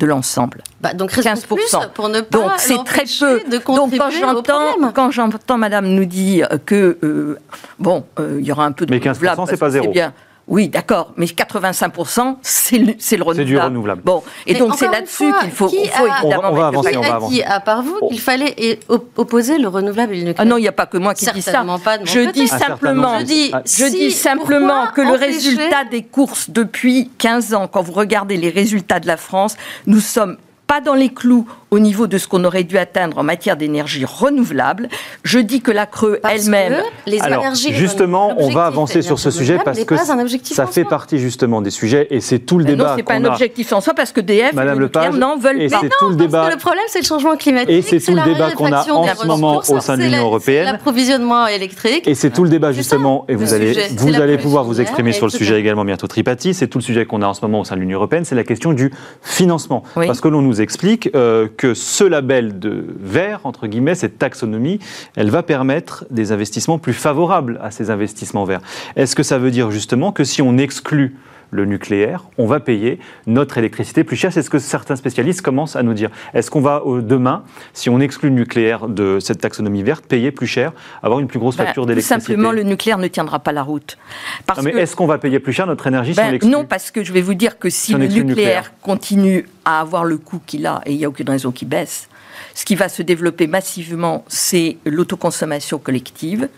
de 0.00 0.06
l'ensemble. 0.06 0.62
Bah, 0.80 0.94
donc 0.94 1.12
15%. 1.12 1.54
Plus 1.54 1.76
pour 1.94 2.08
ne 2.08 2.20
pas 2.22 2.38
donc 2.38 2.50
c'est 2.56 2.82
très 2.84 3.04
peu. 3.04 3.40
De 3.50 3.58
donc 3.58 3.96
quand 3.96 4.10
j'entends 4.10 4.92
quand 4.92 5.10
j'entends 5.10 5.58
Madame 5.58 5.86
nous 5.86 6.06
dire 6.06 6.48
que 6.66 6.98
euh, 7.04 7.38
bon 7.78 8.04
euh, 8.18 8.38
il 8.40 8.46
y 8.46 8.50
aura 8.50 8.64
un 8.64 8.72
peu 8.72 8.86
de 8.86 8.92
mais 8.92 8.98
15% 8.98 9.46
c'est 9.48 9.58
pas 9.58 9.70
zéro. 9.70 9.90
Bien, 9.90 10.12
oui, 10.50 10.68
d'accord, 10.68 11.12
mais 11.16 11.26
85%, 11.26 12.38
c'est 12.42 12.78
le, 12.78 12.86
le, 12.86 13.22
renouvelable. 13.22 13.36
C'est 13.36 13.44
du 13.44 13.56
renouvelable. 13.56 14.02
Bon, 14.04 14.24
et 14.48 14.54
donc 14.54 14.74
c'est 14.76 14.88
là-dessus 14.88 15.32
qu'il 15.40 15.50
faut, 15.52 15.70
il 15.72 15.88
faut 15.88 16.06
évidemment... 16.06 16.50
On 16.50 16.56
va, 16.56 16.66
avancer, 16.66 16.96
on 16.96 17.00
va 17.02 17.14
avancer. 17.14 17.36
Qui, 17.36 17.42
à 17.44 17.60
part 17.60 17.82
vous, 17.82 17.96
il 18.10 18.18
fallait 18.18 18.80
opposer 19.16 19.58
le 19.58 19.68
renouvelable 19.68 20.12
et 20.12 20.16
le 20.16 20.24
nucléaire 20.24 20.40
Ah 20.40 20.44
non, 20.44 20.56
il 20.56 20.62
n'y 20.62 20.68
a 20.68 20.72
pas 20.72 20.86
que 20.86 20.98
moi 20.98 21.14
qui 21.14 21.24
dis 21.32 21.40
ça. 21.40 21.64
Pas 21.84 21.98
de 21.98 22.04
je, 22.04 22.30
dis 22.32 22.48
simplement, 22.48 23.20
je 23.20 23.24
dis, 23.24 23.52
je 23.64 23.90
dis 23.90 24.10
simplement 24.10 24.88
que 24.88 25.02
le 25.02 25.12
résultat 25.12 25.84
des 25.88 26.02
courses 26.02 26.50
depuis 26.50 27.12
15 27.18 27.54
ans, 27.54 27.68
quand 27.68 27.82
vous 27.82 27.92
regardez 27.92 28.36
les 28.36 28.50
résultats 28.50 28.98
de 28.98 29.06
la 29.06 29.16
France, 29.16 29.56
nous 29.86 30.00
sommes 30.00 30.36
pas 30.66 30.80
dans 30.80 30.94
les 30.94 31.10
clous 31.10 31.46
au 31.70 31.78
niveau 31.78 32.06
de 32.06 32.18
ce 32.18 32.26
qu'on 32.28 32.44
aurait 32.44 32.64
dû 32.64 32.78
atteindre 32.78 33.18
en 33.18 33.22
matière 33.22 33.56
d'énergie 33.56 34.04
renouvelable. 34.04 34.88
Je 35.22 35.38
dis 35.38 35.60
que 35.60 35.70
la 35.70 35.86
Creux 35.86 36.20
elle-même... 36.28 36.76
Les 37.06 37.18
énergies 37.18 37.72
justement, 37.74 38.34
on 38.38 38.50
va 38.50 38.66
avancer 38.66 39.02
sur 39.02 39.18
ce 39.18 39.30
sujet 39.30 39.58
parce 39.64 39.84
que 39.84 39.96
ça 39.96 40.66
fait 40.66 40.84
partie 40.84 41.18
justement 41.18 41.62
des 41.62 41.70
sujets 41.70 42.08
et 42.10 42.20
c'est 42.20 42.38
tout 42.38 42.58
le 42.58 42.64
débat. 42.64 42.90
Non, 42.90 42.92
c'est 42.96 43.02
pas 43.02 43.14
un 43.14 43.24
objectif 43.24 43.72
en 43.72 43.80
soi 43.80 43.94
parce 43.94 44.12
que 44.12 44.20
DF 44.20 44.52
Madame 44.52 44.78
et 44.78 44.80
Lepage, 44.80 45.14
n'en 45.14 45.36
veulent 45.36 45.68
pas. 45.68 45.82
Non, 45.82 45.88
tout 45.98 46.08
le 46.10 46.16
débat. 46.16 46.38
Parce 46.38 46.48
que 46.50 46.54
le 46.54 46.60
problème, 46.60 46.84
c'est 46.88 47.00
le 47.00 47.04
changement 47.04 47.36
climatique. 47.36 47.70
Et 47.70 47.82
c'est 47.82 48.00
tout 48.00 48.14
le 48.14 48.22
débat 48.22 48.52
qu'on 48.52 48.72
a 48.72 48.90
en 48.90 49.14
ce 49.14 49.26
moment 49.26 49.62
au 49.68 49.80
sein 49.80 49.96
de 49.96 50.02
l'Union 50.02 50.24
européenne. 50.24 50.64
L'approvisionnement 50.64 51.46
électrique. 51.46 52.06
Et 52.06 52.14
c'est 52.14 52.30
tout 52.30 52.44
le 52.44 52.50
débat 52.50 52.72
justement, 52.72 53.24
et 53.28 53.34
vous 53.34 53.54
allez, 53.54 53.88
vous 53.96 54.14
allez 54.14 54.38
pouvoir 54.38 54.64
vous 54.64 54.80
exprimer 54.80 55.12
sur 55.12 55.26
le 55.26 55.32
sujet 55.32 55.58
également 55.58 55.84
bientôt 55.84 56.06
Tripati, 56.06 56.54
c'est 56.54 56.66
tout 56.66 56.78
le 56.78 56.84
sujet 56.84 57.06
qu'on 57.06 57.22
a 57.22 57.26
en 57.26 57.34
ce 57.34 57.42
moment 57.42 57.60
au 57.60 57.64
sein 57.64 57.76
de 57.76 57.80
l'Union 57.80 57.98
européenne, 57.98 58.24
c'est 58.24 58.34
la 58.34 58.44
question 58.44 58.72
du 58.72 58.90
financement. 59.22 59.82
Parce 59.94 60.20
que 60.20 60.28
l'on 60.28 60.42
nous 60.42 60.60
explique 60.60 61.10
euh, 61.14 61.48
que 61.60 61.74
ce 61.74 62.04
label 62.04 62.58
de 62.58 62.86
vert, 62.98 63.40
entre 63.44 63.66
guillemets, 63.66 63.94
cette 63.94 64.16
taxonomie, 64.16 64.78
elle 65.14 65.28
va 65.28 65.42
permettre 65.42 66.06
des 66.10 66.32
investissements 66.32 66.78
plus 66.78 66.94
favorables 66.94 67.60
à 67.62 67.70
ces 67.70 67.90
investissements 67.90 68.44
verts. 68.44 68.62
Est-ce 68.96 69.14
que 69.14 69.22
ça 69.22 69.36
veut 69.36 69.50
dire 69.50 69.70
justement 69.70 70.10
que 70.10 70.24
si 70.24 70.40
on 70.40 70.56
exclut 70.56 71.16
le 71.50 71.64
nucléaire, 71.64 72.24
on 72.38 72.46
va 72.46 72.60
payer 72.60 72.98
notre 73.26 73.58
électricité 73.58 74.04
plus 74.04 74.16
cher. 74.16 74.32
C'est 74.32 74.42
ce 74.42 74.50
que 74.50 74.58
certains 74.58 74.96
spécialistes 74.96 75.42
commencent 75.42 75.76
à 75.76 75.82
nous 75.82 75.94
dire. 75.94 76.10
Est-ce 76.34 76.50
qu'on 76.50 76.60
va 76.60 76.82
demain, 76.86 77.42
si 77.72 77.90
on 77.90 78.00
exclut 78.00 78.28
le 78.28 78.34
nucléaire 78.34 78.88
de 78.88 79.18
cette 79.20 79.40
taxonomie 79.40 79.82
verte, 79.82 80.06
payer 80.06 80.30
plus 80.30 80.46
cher, 80.46 80.72
avoir 81.02 81.20
une 81.20 81.26
plus 81.26 81.38
grosse 81.38 81.56
bah, 81.56 81.64
facture 81.64 81.86
d'électricité? 81.86 82.20
Simplement, 82.20 82.52
le 82.52 82.62
nucléaire 82.62 82.98
ne 82.98 83.08
tiendra 83.08 83.38
pas 83.38 83.52
la 83.52 83.62
route. 83.62 83.98
Parce 84.46 84.62
mais 84.62 84.72
est-ce 84.72 84.96
qu'on 84.96 85.06
va 85.06 85.18
payer 85.18 85.40
plus 85.40 85.52
cher 85.52 85.66
notre 85.66 85.86
énergie 85.86 86.14
si 86.14 86.20
on 86.20 86.24
ben, 86.24 86.32
l'exclut? 86.32 86.50
Non, 86.50 86.64
parce 86.64 86.90
que 86.90 87.02
je 87.04 87.12
vais 87.12 87.22
vous 87.22 87.34
dire 87.34 87.58
que 87.58 87.70
si, 87.70 87.94
le 87.94 88.06
nucléaire, 88.06 88.72
continue 88.82 89.48
à 89.64 89.80
avoir 89.80 90.04
le 90.04 90.18
coût 90.18 90.40
qu'il 90.44 90.66
a, 90.66 90.80
et 90.86 90.92
il 90.92 90.98
n'y 90.98 91.04
a 91.04 91.08
aucune 91.08 91.28
raison 91.28 91.50
qu'il 91.50 91.68
baisse, 91.68 92.08
ce 92.54 92.64
qui 92.64 92.74
va 92.74 92.88
se 92.88 93.02
développer 93.02 93.46
massivement, 93.46 94.24
c'est 94.28 94.78
l'autoconsommation 94.84 95.78
collective, 95.78 96.48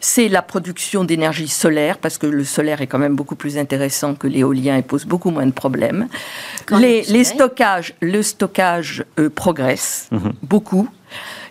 c'est 0.00 0.28
la 0.28 0.42
production 0.42 1.04
d'énergie 1.04 1.48
solaire, 1.48 1.98
parce 1.98 2.18
que 2.18 2.26
le 2.26 2.44
solaire 2.44 2.80
est 2.80 2.86
quand 2.86 2.98
même 2.98 3.16
beaucoup 3.16 3.36
plus 3.36 3.58
intéressant 3.58 4.14
que 4.14 4.26
l'éolien 4.26 4.76
et 4.76 4.82
pose 4.82 5.04
beaucoup 5.04 5.30
moins 5.30 5.46
de 5.46 5.52
problèmes. 5.52 6.08
Les, 6.70 7.24
stockages, 7.24 7.94
le 8.00 8.22
stockage 8.22 9.04
euh, 9.18 9.30
progresse 9.30 10.08
mhm. 10.10 10.32
beaucoup. 10.42 10.88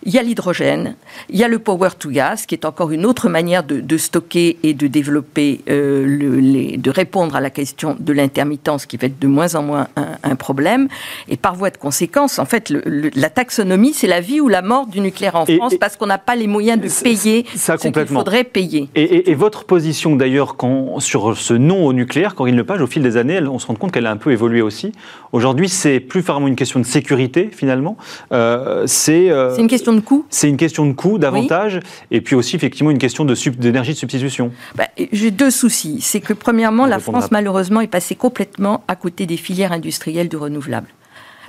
Il 0.06 0.14
y 0.14 0.20
a 0.20 0.24
l'hydrogène, 0.24 0.96
il 1.30 1.38
y 1.40 1.44
a 1.44 1.48
le 1.48 1.58
power 1.58 1.90
to 1.98 2.10
gas, 2.10 2.46
qui 2.48 2.54
est 2.54 2.66
encore 2.66 2.92
une 2.92 3.06
autre 3.08 3.28
manière 3.28 3.64
de, 3.64 3.98
stocker 3.98 4.58
et 4.62 4.76
de 4.76 4.86
développer, 4.86 5.62
euh, 5.68 6.06
le, 6.06 6.40
les, 6.40 6.78
de 6.78 6.92
répondre 6.92 7.36
à 7.36 7.42
la 7.42 7.50
question 7.50 7.96
de 8.00 8.14
l'intermittence, 8.14 8.86
qui 8.86 8.98
va 8.98 9.08
être 9.08 9.18
de 9.18 9.28
moins 9.28 9.56
en 9.56 9.64
moins 9.64 9.88
un, 9.96 10.36
problème. 10.36 10.88
Et 11.28 11.38
par 11.38 11.56
voie 11.56 11.72
de 11.72 11.78
conséquence, 11.78 12.38
en 12.40 12.46
fait, 12.46 12.70
la 12.70 13.30
taxonomie, 13.30 13.94
c'est 13.94 14.08
la 14.08 14.22
vie 14.22 14.42
ou 14.42 14.48
la 14.48 14.62
mort 14.62 14.86
du 14.86 15.00
nucléaire 15.00 15.36
en 15.36 15.46
France, 15.46 15.76
parce 15.80 15.98
qu'on 15.98 16.06
n'a 16.06 16.18
pas 16.18 16.36
les 16.36 16.48
moyens 16.48 16.80
de 16.80 17.04
payer 17.04 17.46
ça, 17.56 17.78
ce 17.78 17.88
qu'il 17.88 18.06
faudrait 18.06 18.44
payer. 18.44 18.90
Et, 18.96 19.34
votre 19.34 19.66
position, 19.66 20.16
d'ailleurs, 20.16 20.56
sur 21.00 21.36
ce 21.38 21.54
non 21.54 21.86
au 21.86 21.94
nucléaire, 21.94 22.36
Corinne 22.36 22.58
Lepage, 22.58 22.82
au 22.82 22.88
fil 22.88 23.02
des 23.02 23.18
années, 23.18 23.40
on 23.42 23.60
se 23.60 23.68
rend 23.68 23.76
compte 23.76 23.92
qu'elle 23.92 24.06
a 24.06 24.12
un 24.12 24.18
peu 24.18 24.32
évolué 24.32 24.62
aussi. 24.62 24.92
Aujourd'hui, 25.32 25.68
c'est 25.68 26.00
plus 26.00 26.22
vraiment 26.22 26.48
une 26.48 26.56
question 26.56 26.80
de 26.80 26.86
sécurité, 26.86 27.50
finalement. 27.52 27.98
Euh, 28.32 28.84
c'est 28.86 29.30
euh, 29.32 29.58
une 29.58 29.68
question 29.68 29.94
de 29.94 29.95
coût 30.02 30.26
C'est 30.30 30.50
une 30.50 30.58
question 30.58 30.86
de 30.86 30.94
coût 30.94 31.18
davantage, 31.18 31.80
et 32.12 32.22
puis 32.22 32.36
aussi 32.36 32.56
effectivement 32.56 32.92
une 32.92 32.98
question 32.98 33.26
d'énergie 33.26 33.94
de, 33.94 33.98
substitution. 33.98 34.52
Bah, 34.76 34.88
J'ai 35.12 35.32
deux 35.32 35.52
soucis. 35.52 36.00
C'est 36.02 36.22
que 36.22 36.34
premièrement, 36.34 36.86
la 36.86 37.00
France 37.00 37.32
malheureusement 37.32 37.82
est 37.82 37.88
passée 37.88 38.16
complètement 38.16 38.84
à 38.88 38.96
côté 38.96 39.26
des 39.26 39.38
filières 39.38 39.72
industrielles 39.72 40.30
du 40.30 40.38
renouvelable. 40.38 40.88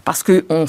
Parce 0.05 0.23
qu'on 0.23 0.43
on 0.51 0.67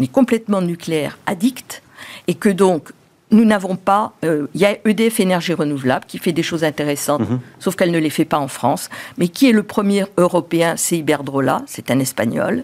est 0.00 0.12
complètement 0.12 0.62
nucléaire 0.62 1.18
addict, 1.26 1.82
et 2.26 2.34
que 2.34 2.48
donc 2.48 2.90
nous 3.32 3.44
n'avons 3.44 3.76
pas. 3.76 4.12
Il 4.22 4.60
y 4.60 4.66
a 4.66 4.76
EDF 4.84 5.18
Énergie 5.20 5.54
Renouvelable 5.54 6.04
qui 6.06 6.18
fait 6.18 6.32
des 6.32 6.42
choses 6.42 6.64
intéressantes, 6.64 7.28
mhm. 7.28 7.40
sauf 7.58 7.74
qu'elle 7.74 7.90
ne 7.90 7.98
les 7.98 8.10
fait 8.10 8.26
pas 8.26 8.38
en 8.38 8.48
France. 8.48 8.90
Mais 9.18 9.28
qui 9.28 9.48
est 9.48 9.52
le 9.52 9.62
premier 9.62 10.04
européen 10.18 10.74
C'est 10.76 10.98
Iberdrola, 10.98 11.62
c'est 11.66 11.90
un 11.90 11.98
espagnol. 11.98 12.62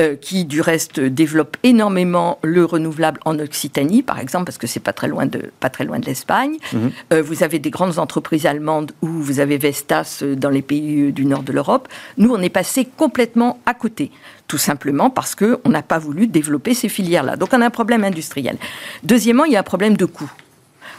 Euh, 0.00 0.14
qui 0.14 0.44
du 0.44 0.60
reste 0.60 1.00
développe 1.00 1.56
énormément 1.64 2.38
le 2.44 2.64
renouvelable 2.64 3.18
en 3.24 3.36
Occitanie, 3.40 4.04
par 4.04 4.20
exemple, 4.20 4.44
parce 4.44 4.56
que 4.56 4.68
c'est 4.68 4.78
pas 4.78 4.92
très 4.92 5.08
loin 5.08 5.26
de 5.26 5.50
pas 5.58 5.70
très 5.70 5.84
loin 5.84 5.98
de 5.98 6.06
l'Espagne. 6.06 6.56
Mhm. 6.72 6.92
Euh, 7.12 7.20
vous 7.20 7.42
avez 7.42 7.58
des 7.58 7.70
grandes 7.70 7.98
entreprises 7.98 8.46
allemandes 8.46 8.92
où 9.02 9.08
vous 9.08 9.40
avez 9.40 9.58
Vestas 9.58 10.20
euh, 10.22 10.36
dans 10.36 10.50
les 10.50 10.62
pays 10.62 11.10
du 11.12 11.26
nord 11.26 11.42
de 11.42 11.52
l'Europe. 11.52 11.88
Nous, 12.16 12.32
on 12.32 12.40
est 12.40 12.48
passé 12.48 12.86
complètement 12.96 13.58
à 13.66 13.74
côté, 13.74 14.12
tout 14.46 14.56
simplement 14.56 15.10
parce 15.10 15.34
que 15.34 15.58
on 15.64 15.70
n'a 15.70 15.82
pas 15.82 15.98
voulu 15.98 16.28
développer 16.28 16.74
ces 16.74 16.88
filières-là. 16.88 17.34
Donc, 17.34 17.48
on 17.52 17.60
a 17.60 17.66
un 17.66 17.70
problème 17.70 18.04
industriel. 18.04 18.56
Deuxièmement, 19.02 19.46
il 19.46 19.52
y 19.52 19.56
a 19.56 19.60
un 19.60 19.64
problème 19.64 19.96
de 19.96 20.04
coût. 20.04 20.30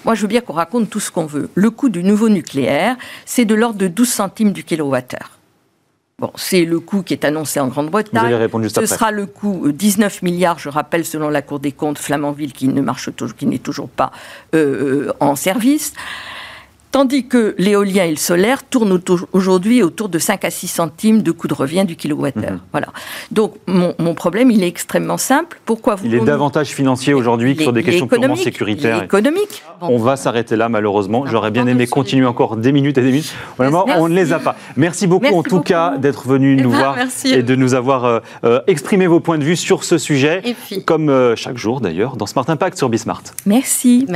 Moi, 0.03 0.13
je 0.13 0.23
veux 0.23 0.27
bien 0.27 0.41
qu'on 0.41 0.51
raconte 0.51 0.89
tout 0.89 0.99
ce 0.99 1.09
qu'on 1.09 1.25
veut. 1.25 1.49
Le 1.55 1.69
coût 1.69 1.88
du 1.88 2.03
nouveau 2.03 2.27
nucléaire, 2.27 2.97
c'est 3.25 3.45
de 3.45 3.55
l'ordre 3.55 3.77
de 3.79 3.88
12 3.88 4.09
centimes 4.09 4.51
du 4.51 4.65
kilowattheure. 4.65 5.38
Bon, 6.19 6.32
c'est 6.36 6.65
le 6.65 6.82
coût 6.82 7.01
qui 7.01 7.13
est 7.13 7.23
annoncé 7.23 7.60
en 7.62 7.67
Grande-Bretagne. 7.67 8.49
Ce 8.67 8.86
sera 8.86 9.12
le 9.12 9.25
coût 9.25 9.71
19 9.71 10.13
euh, 10.13 10.25
milliards, 10.25 10.60
je 10.60 10.67
rappelle, 10.67 11.05
selon 11.05 11.29
la 11.29 11.41
Cour 11.41 11.60
des 11.60 11.71
comptes, 11.71 11.97
Flamanville 11.97 12.51
qui 12.51 12.67
ne 12.67 12.82
marche 12.82 13.15
toujours, 13.15 13.36
qui 13.36 13.45
n'est 13.45 13.60
toujours 13.60 13.88
pas 13.88 14.12
euh, 14.53 15.08
euh, 15.08 15.13
en 15.21 15.36
service. 15.38 15.93
Tandis 16.91 17.28
que 17.28 17.54
l'éolien 17.60 18.06
et 18.06 18.10
le 18.10 18.15
solaire 18.15 18.63
tournent 18.63 18.99
aujourd'hui 19.32 19.84
autour 19.84 20.10
de 20.10 20.17
5 20.17 20.43
à 20.43 20.49
6 20.49 20.67
centimes 20.67 21.21
de 21.21 21.32
coût 21.32 21.47
de 21.47 21.54
revient 21.54 21.86
du 21.86 21.95
kilowattheure. 21.95 22.54
Mhm. 22.54 22.60
Voilà. 22.71 22.88
Donc 23.32 23.54
mon, 23.67 24.13
problème, 24.15 24.49
il 24.49 24.63
est 24.63 24.67
extrêmement 24.67 25.17
simple. 25.17 25.60
Pourquoi 25.65 25.95
vous 25.95 26.06
Il 26.06 26.15
est 26.15 26.19
davantage 26.19 26.69
financier 26.69 27.13
aujourd'hui 27.13 27.56
que 27.56 27.62
sur 27.62 27.73
des 27.73 27.84
questions 27.84 28.08
purement 28.08 28.36
sécuritaires. 28.36 29.04
économique. 29.04 29.63
On 29.82 29.97
va 29.97 30.15
s'arrêter 30.15 30.56
là, 30.56 30.67
malheureusement. 30.67 31.25
J'aurais 31.28 31.52
bien 31.52 31.67
aimé 31.67 31.86
continuer 31.86 32.25
encore 32.25 32.58
des 32.58 32.71
minutes 32.71 32.97
et 32.97 33.02
des 33.02 33.12
minutes. 33.12 33.34
Vraiment, 33.58 33.86
on 33.97 34.10
ne 34.10 34.15
les 34.15 34.34
a 34.34 34.39
pas. 34.39 34.56
Merci 34.75 35.06
beaucoup, 35.06 35.36
en 35.36 35.43
tout 35.43 35.62
cas, 35.62 35.97
d'être 35.97 36.28
venu 36.28 36.56
nous 36.56 36.71
voir 36.71 36.97
et 37.25 37.43
de 37.43 37.56
nous 37.56 37.75
avoir 37.75 38.06
euh, 38.06 38.19
euh, 38.43 38.62
exprimé 38.67 39.06
vos 39.08 39.19
points 39.19 39.38
de 39.38 39.43
vue 39.43 39.56
sur 39.56 39.84
ce 39.84 39.97
sujet, 39.97 40.41
comme 40.86 41.10
euh, 41.10 41.36
chaque 41.36 41.58
jour 41.58 41.82
d'ailleurs, 41.82 42.15
dans 42.15 42.25
Smart 42.25 42.45
Impact 42.47 42.78
sur 42.78 42.89
Bismart. 42.89 43.23
Merci. 43.45 44.08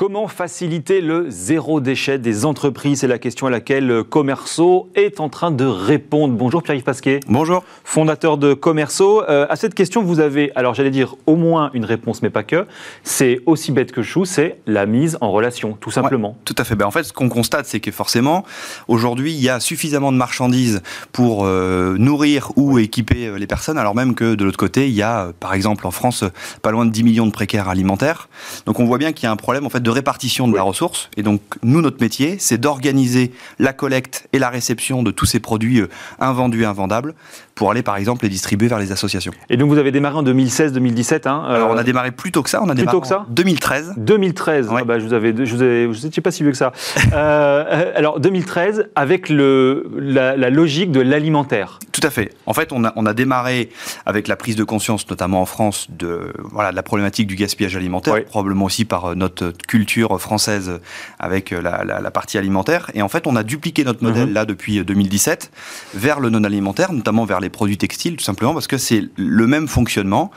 Comment 0.00 0.28
faciliter 0.28 1.02
le 1.02 1.26
zéro 1.28 1.78
déchet 1.78 2.18
des 2.18 2.46
entreprises? 2.46 3.00
C'est 3.00 3.06
la 3.06 3.18
question 3.18 3.48
à 3.48 3.50
laquelle 3.50 4.02
Commerceau 4.02 4.88
est 4.94 5.20
en 5.20 5.28
train 5.28 5.50
de 5.50 5.66
répondre. 5.66 6.32
Bonjour 6.32 6.62
Pierre-Yves 6.62 6.84
Pasquet. 6.84 7.20
Bonjour. 7.28 7.62
Fondateur 7.84 8.38
de 8.38 8.54
Commerceau. 8.54 9.22
Euh, 9.28 9.46
à 9.50 9.56
cette 9.56 9.74
question, 9.74 10.02
vous 10.02 10.20
avez, 10.20 10.52
alors 10.54 10.72
j'allais 10.72 10.90
dire 10.90 11.16
au 11.26 11.36
moins 11.36 11.70
une 11.74 11.84
réponse, 11.84 12.22
mais 12.22 12.30
pas 12.30 12.44
que. 12.44 12.66
C'est 13.04 13.42
aussi 13.44 13.72
bête 13.72 13.92
que 13.92 14.00
chou, 14.00 14.24
c'est 14.24 14.56
la 14.66 14.86
mise 14.86 15.18
en 15.20 15.32
relation, 15.32 15.76
tout 15.78 15.90
simplement. 15.90 16.34
tout 16.46 16.54
à 16.56 16.64
fait. 16.64 16.76
Ben, 16.76 16.86
en 16.86 16.90
fait, 16.90 17.02
ce 17.02 17.12
qu'on 17.12 17.28
constate, 17.28 17.66
c'est 17.66 17.80
que 17.80 17.90
forcément, 17.90 18.46
aujourd'hui, 18.88 19.34
il 19.34 19.42
y 19.42 19.50
a 19.50 19.60
suffisamment 19.60 20.12
de 20.12 20.16
marchandises 20.16 20.80
pour 21.12 21.44
euh, 21.44 21.98
nourrir 21.98 22.52
ou 22.56 22.78
équiper 22.78 23.26
euh, 23.26 23.36
les 23.36 23.46
personnes, 23.46 23.76
alors 23.76 23.94
même 23.94 24.14
que 24.14 24.34
de 24.34 24.44
l'autre 24.46 24.56
côté, 24.56 24.88
il 24.88 24.94
y 24.94 25.02
a, 25.02 25.32
par 25.40 25.52
exemple, 25.52 25.86
en 25.86 25.90
France, 25.90 26.24
pas 26.62 26.70
loin 26.70 26.86
de 26.86 26.90
10 26.90 27.02
millions 27.02 27.26
de 27.26 27.32
précaires 27.32 27.68
alimentaires. 27.68 28.30
Donc 28.64 28.80
on 28.80 28.86
voit 28.86 28.96
bien 28.96 29.12
qu'il 29.12 29.24
y 29.24 29.26
a 29.26 29.30
un 29.30 29.36
problème 29.36 29.66
en 29.66 29.68
fait 29.68 29.80
de 29.80 29.89
répartition 29.90 30.48
de 30.48 30.54
la 30.54 30.62
ressource. 30.62 31.10
Et 31.16 31.22
donc, 31.22 31.40
nous, 31.62 31.80
notre 31.80 32.00
métier, 32.00 32.36
c'est 32.38 32.58
d'organiser 32.58 33.32
la 33.58 33.72
collecte 33.72 34.28
et 34.32 34.38
la 34.38 34.50
réception 34.50 35.02
de 35.02 35.10
tous 35.10 35.26
ces 35.26 35.40
produits 35.40 35.80
euh, 35.80 35.88
invendus 36.18 36.62
et 36.62 36.66
invendables 36.66 37.14
pour 37.54 37.70
aller, 37.70 37.82
par 37.82 37.96
exemple, 37.96 38.24
les 38.24 38.30
distribuer 38.30 38.68
vers 38.68 38.78
les 38.78 38.90
associations. 38.90 39.32
Et 39.50 39.58
donc, 39.58 39.68
vous 39.68 39.76
avez 39.76 39.92
démarré 39.92 40.16
en 40.16 40.22
2016-2017 40.22 41.28
hein, 41.28 41.44
euh, 41.46 41.56
Alors, 41.56 41.70
on 41.70 41.76
a 41.76 41.82
démarré 41.82 42.10
plus 42.10 42.32
tôt 42.32 42.42
que 42.42 42.48
ça. 42.48 42.62
On 42.62 42.68
a 42.70 42.74
démarré 42.74 43.00
que 43.00 43.06
ça 43.06 43.20
en 43.20 43.26
2013. 43.28 43.94
2013. 43.98 44.68
Ah 44.70 44.84
bah, 44.84 44.98
je 44.98 45.04
vous 45.04 45.12
avais, 45.12 45.34
je 45.44 45.86
vous 45.86 46.04
n'étiez 46.04 46.22
pas 46.22 46.30
si 46.30 46.42
vieux 46.42 46.52
que 46.52 46.58
ça. 46.58 46.72
Euh, 47.12 47.92
alors, 47.96 48.20
2013, 48.20 48.88
avec 48.94 49.28
le, 49.28 49.90
la, 49.98 50.36
logique 50.48 50.92
de 50.92 51.00
l'alimentaire. 51.00 51.80
Tout 51.92 52.00
à 52.04 52.10
fait. 52.10 52.32
En 52.46 52.54
fait, 52.54 52.72
on 52.72 52.84
a, 52.84 52.92
on 52.94 53.04
a 53.04 53.14
démarré 53.14 53.70
avec 54.06 54.28
la 54.28 54.36
prise 54.36 54.54
de 54.54 54.64
conscience, 54.64 55.08
notamment 55.10 55.42
en 55.42 55.46
France, 55.46 55.88
de, 55.90 56.32
voilà, 56.44 56.70
de 56.70 56.76
la 56.76 56.82
problématique 56.82 57.26
du 57.26 57.34
gaspillage 57.34 57.76
alimentaire, 57.76 58.24
probablement 58.26 58.66
aussi 58.66 58.84
par 58.84 59.16
notre 59.16 59.52
culture 59.66 59.79
française 60.18 60.80
avec 61.18 61.50
la, 61.50 61.84
la, 61.84 62.10
partie 62.10 62.38
alimentaire. 62.38 62.90
Et 62.94 63.02
en 63.02 63.08
fait, 63.08 63.26
on 63.26 63.36
a 63.36 63.42
dupliqué 63.42 63.84
notre 63.84 64.02
modèle 64.02 64.28
mhm. 64.28 64.34
là 64.34 64.44
depuis 64.44 64.84
2017 64.84 65.50
vers 65.94 66.20
le 66.20 66.30
non 66.30 66.44
alimentaire, 66.44 66.92
notamment 66.92 67.24
vers 67.24 67.40
les 67.40 67.50
produits 67.50 67.78
textiles, 67.78 68.16
tout 68.16 68.24
simplement 68.24 68.52
parce 68.52 68.66
que 68.66 68.78
c'est 68.78 69.04
le 69.16 69.46
même 69.46 69.68
fonctionnement. 69.68 70.30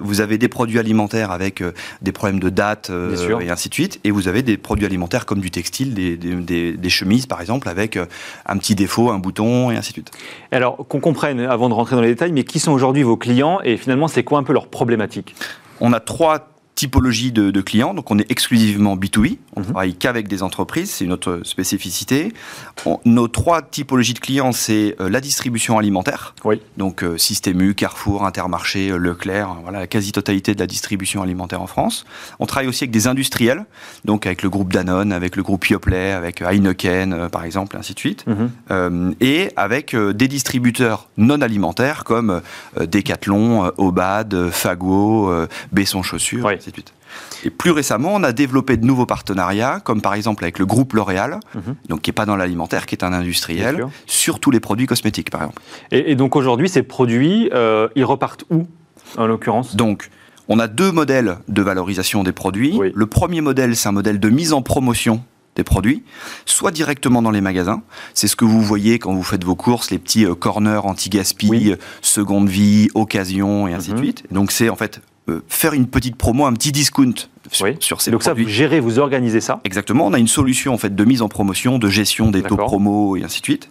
Vous 0.00 0.20
avez 0.20 0.38
des 0.38 0.48
produits 0.48 0.78
alimentaires 0.78 1.30
avec 1.30 1.60
euh, 1.60 1.72
des 2.02 2.12
problèmes 2.12 2.40
de 2.40 2.50
date 2.50 2.90
euh, 2.90 3.38
et 3.40 3.50
ainsi 3.50 3.68
de 3.68 3.74
suite, 3.74 4.00
et 4.04 4.10
vous 4.10 4.28
avez 4.28 4.42
des 4.42 4.56
produits 4.56 4.86
alimentaires 4.86 5.26
comme 5.26 5.40
du 5.40 5.50
textile, 5.50 5.94
des, 5.94 6.16
des, 6.16 6.72
des, 6.72 6.88
chemises 6.88 7.26
par 7.26 7.40
exemple, 7.40 7.68
avec 7.68 7.96
euh, 7.96 8.06
un 8.46 8.56
petit 8.56 8.74
défaut, 8.74 9.10
un 9.10 9.18
bouton 9.18 9.70
et 9.70 9.76
ainsi 9.76 9.90
de 9.90 9.94
suite. 9.94 10.10
Alors 10.52 10.76
qu'on 10.88 11.00
comprenne, 11.00 11.40
avant 11.40 11.68
de 11.68 11.74
rentrer 11.74 11.96
dans 11.96 12.02
les 12.02 12.08
détails, 12.08 12.32
mais 12.32 12.44
qui 12.44 12.58
sont 12.60 12.72
aujourd'hui 12.72 13.02
vos 13.02 13.16
clients 13.16 13.60
et 13.64 13.76
finalement 13.76 14.08
c'est 14.08 14.24
quoi 14.24 14.38
un 14.38 14.42
peu 14.42 14.52
leur 14.52 14.68
problématique? 14.68 15.34
On 15.80 15.92
a 15.92 16.00
trois 16.00 16.53
typologie 16.84 17.32
de, 17.32 17.60
clients. 17.62 17.94
Donc, 17.94 18.10
on 18.10 18.18
est 18.18 18.30
exclusivement 18.30 18.94
B2B. 18.94 19.38
On 19.56 19.60
ne 19.60 19.64
mhm. 19.64 19.72
travaille 19.72 19.94
qu'avec 19.94 20.28
des 20.28 20.42
entreprises. 20.42 20.90
C'est 20.90 21.06
notre 21.06 21.40
spécificité. 21.42 22.34
nos 23.06 23.26
trois 23.26 23.62
typologies 23.62 24.12
de 24.12 24.18
clients, 24.18 24.52
c'est 24.52 24.94
euh, 25.00 25.08
la 25.08 25.22
distribution 25.22 25.78
alimentaire. 25.78 26.34
Oui. 26.44 26.60
Donc, 26.76 27.02
euh, 27.02 27.16
Système 27.16 27.62
U, 27.62 27.74
Carrefour, 27.74 28.26
Intermarché, 28.26 28.90
euh, 28.90 28.98
Leclerc. 28.98 29.56
Voilà, 29.62 29.78
la 29.80 29.86
quasi-totalité 29.86 30.54
de 30.54 30.60
la 30.60 30.66
distribution 30.66 31.22
alimentaire 31.22 31.62
en 31.62 31.66
France. 31.66 32.04
On 32.38 32.44
travaille 32.44 32.68
aussi 32.68 32.84
avec 32.84 32.90
des 32.90 33.06
industriels. 33.06 33.64
Donc, 34.04 34.26
avec 34.26 34.42
le 34.42 34.50
groupe 34.50 34.70
Danone, 34.70 35.10
avec 35.10 35.36
le 35.36 35.42
groupe 35.42 35.66
Yoplait, 35.66 36.12
avec 36.12 36.42
Heineken, 36.42 37.30
par 37.30 37.44
exemple, 37.44 37.76
et 37.76 37.78
ainsi 37.78 37.94
de 37.94 37.98
suite. 37.98 38.24
Mhm. 38.26 39.14
et 39.20 39.50
avec 39.56 39.96
des 39.96 40.28
distributeurs 40.28 41.08
non 41.16 41.40
alimentaires 41.40 42.04
comme 42.04 42.42
Decathlon, 42.78 43.72
Obad, 43.78 44.50
Fago, 44.50 45.32
Besson 45.72 46.02
Chaussures. 46.02 46.44
Et 47.44 47.50
plus 47.50 47.70
récemment, 47.70 48.10
on 48.14 48.22
a 48.22 48.32
développé 48.32 48.76
de 48.76 48.84
nouveaux 48.84 49.06
partenariats, 49.06 49.80
comme 49.80 50.00
par 50.00 50.14
exemple 50.14 50.44
avec 50.44 50.58
le 50.58 50.66
groupe 50.66 50.94
L'Oréal, 50.94 51.40
mhm. 51.54 51.76
donc 51.88 52.02
qui 52.02 52.10
n'est 52.10 52.14
pas 52.14 52.26
dans 52.26 52.36
l'alimentaire, 52.36 52.86
qui 52.86 52.94
est 52.94 53.04
un 53.04 53.12
industriel, 53.12 53.86
sur 54.06 54.40
tous 54.40 54.50
les 54.50 54.60
produits 54.60 54.86
cosmétiques, 54.86 55.30
par 55.30 55.42
exemple. 55.42 55.62
Et, 55.90 56.16
donc 56.16 56.36
aujourd'hui, 56.36 56.68
ces 56.68 56.82
produits, 56.82 57.50
euh, 57.52 57.88
ils 57.94 58.04
repartent 58.04 58.44
où, 58.50 58.66
en 59.16 59.26
l'occurrence? 59.26 59.76
Donc, 59.76 60.10
on 60.48 60.58
a 60.58 60.68
deux 60.68 60.92
modèles 60.92 61.38
de 61.48 61.62
valorisation 61.62 62.22
des 62.22 62.32
produits. 62.32 62.78
Le 62.94 63.06
premier 63.06 63.40
modèle, 63.40 63.76
c'est 63.76 63.88
un 63.88 63.92
modèle 63.92 64.20
de 64.20 64.28
mise 64.28 64.52
en 64.52 64.62
promotion 64.62 65.22
des 65.56 65.64
produits, 65.64 66.02
soit 66.46 66.70
directement 66.70 67.22
dans 67.22 67.30
les 67.30 67.40
magasins. 67.40 67.82
C'est 68.12 68.26
ce 68.26 68.36
que 68.36 68.44
vous 68.44 68.60
voyez 68.60 68.98
quand 68.98 69.14
vous 69.14 69.22
faites 69.22 69.44
vos 69.44 69.54
courses, 69.54 69.90
les 69.90 69.98
petits 69.98 70.26
euh, 70.26 70.34
corners 70.34 70.80
anti-gaspi, 70.84 71.70
euh, 71.70 71.76
seconde 72.02 72.48
vie, 72.48 72.88
occasion 72.94 73.68
et 73.68 73.74
ainsi 73.74 73.90
de 73.90 73.94
mhm. 73.94 74.02
suite. 74.02 74.24
Donc 74.32 74.50
c'est 74.50 74.68
en 74.68 74.76
fait 74.76 75.00
faire 75.48 75.72
une 75.74 75.86
petite 75.86 76.16
promo, 76.16 76.46
un 76.46 76.52
petit 76.52 76.72
discount 76.72 77.14
sur, 77.50 78.00
ces 78.00 78.10
Donc 78.10 78.22
ça, 78.22 78.34
vous 78.34 78.48
gérez, 78.48 78.80
vous 78.80 78.98
organisez 78.98 79.40
ça 79.40 79.60
Exactement. 79.64 80.06
On 80.06 80.12
a 80.12 80.18
une 80.18 80.28
solution 80.28 80.74
en 80.74 80.78
fait 80.78 80.94
de 80.94 81.04
mise 81.04 81.22
en 81.22 81.28
promotion, 81.28 81.78
de 81.78 81.88
gestion 81.88 82.30
des 82.30 82.42
taux 82.42 82.56
promo 82.56 83.16
et 83.16 83.24
ainsi 83.24 83.40
de 83.40 83.44
suite. 83.44 83.70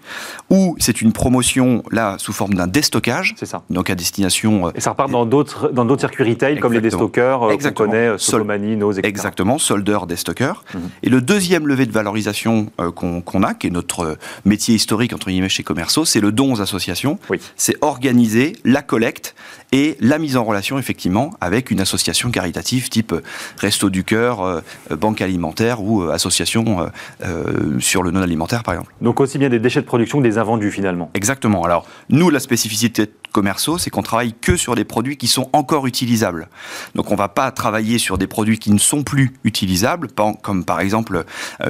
Ou 0.49 0.75
c'est 0.79 1.01
une 1.01 1.13
promotion 1.13 1.83
là 1.91 2.15
sous 2.19 2.33
forme 2.33 2.53
d'un 2.53 2.67
déstockage. 2.67 3.33
C'est 3.38 3.45
ça. 3.45 3.63
Donc 3.69 3.89
à 3.89 3.95
destination. 3.95 4.67
Euh, 4.67 4.71
et 4.75 4.81
ça 4.81 4.91
repart 4.91 5.09
dans 5.09 5.25
d'autres 5.25 5.69
dans 5.69 5.86
d'autres 5.86 6.01
circuits 6.01 6.23
retail 6.23 6.59
comme 6.59 6.73
les 6.73 6.81
déstockers 6.81 7.43
euh, 7.43 7.57
qu'on 7.57 7.71
connaît, 7.71 8.09
euh, 8.09 8.17
Solomani, 8.17 8.75
Nose, 8.75 8.99
etc. 8.99 9.09
Exactement. 9.09 9.57
Soldeur, 9.57 10.07
déstockers. 10.07 10.63
Mhm. 10.73 10.81
Et 11.03 11.09
le 11.09 11.21
deuxième 11.21 11.67
levé 11.67 11.86
de 11.86 11.91
valorisation 11.91 12.67
qu'on 12.95 13.43
a, 13.43 13.53
qui 13.53 13.67
est 13.67 13.71
notre 13.71 14.17
métier 14.45 14.75
historique 14.75 15.13
entre 15.13 15.29
guillemets 15.29 15.49
chez 15.49 15.63
Commerceau, 15.63 16.05
c'est 16.05 16.19
le 16.19 16.31
don 16.31 16.53
aux 16.53 16.62
associations. 16.62 17.19
Oui. 17.29 17.39
C'est 17.55 17.75
organiser 17.81 18.53
la 18.63 18.81
collecte 18.81 19.36
et 19.71 19.97
la 19.99 20.19
mise 20.19 20.38
en 20.38 20.43
relation 20.43 20.77
effectivement 20.77 21.31
avec 21.41 21.71
une 21.71 21.81
association 21.81 22.29
caritative 22.29 22.89
type 22.89 23.15
Resto 23.63 23.89
du 23.89 24.04
Cœur, 24.04 24.41
euh, 24.41 24.62
euh, 24.91 24.97
Banque 24.97 25.21
Alimentaire 25.21 25.82
ou 25.82 26.04
euh, 26.04 26.12
association 26.12 26.91
sur 27.80 28.04
le 28.04 28.12
non 28.12 28.21
alimentaire 28.21 28.63
par 28.63 28.73
exemple. 28.73 28.93
Donc 29.02 29.19
aussi 29.19 29.38
bien 29.38 29.49
des 29.49 29.60
déchets 29.60 29.82
de 29.82 29.86
production 29.86 30.19
que 30.19 30.23
des 30.23 30.38
invendus 30.38 30.71
finalement. 30.71 31.10
Exactement. 31.13 31.63
Alors 31.63 31.86
nous, 32.10 32.30
la 32.30 32.39
spécificité 32.39 33.10
commerciaux, 33.34 33.78
c'est 33.78 33.89
qu'on 33.89 34.02
travaille 34.02 34.34
que 34.34 34.56
sur 34.56 34.76
des 34.76 34.86
produits 34.86 35.17
qui 35.17 35.28
sont 35.28 35.50
encore 35.52 35.88
utilisables. 35.88 36.48
Donc 36.96 37.10
on 37.10 37.13
ne 37.13 37.17
va 37.17 37.28
pas 37.28 37.52
travailler 37.52 37.98
sur 37.98 38.17
des 38.17 38.28
produits 38.28 38.60
qui 38.60 38.72
ne 38.72 38.78
sont 38.78 39.04
plus 39.04 39.34
utilisables, 39.43 40.08
comme 40.41 40.63
par 40.63 40.80
exemple 40.80 41.26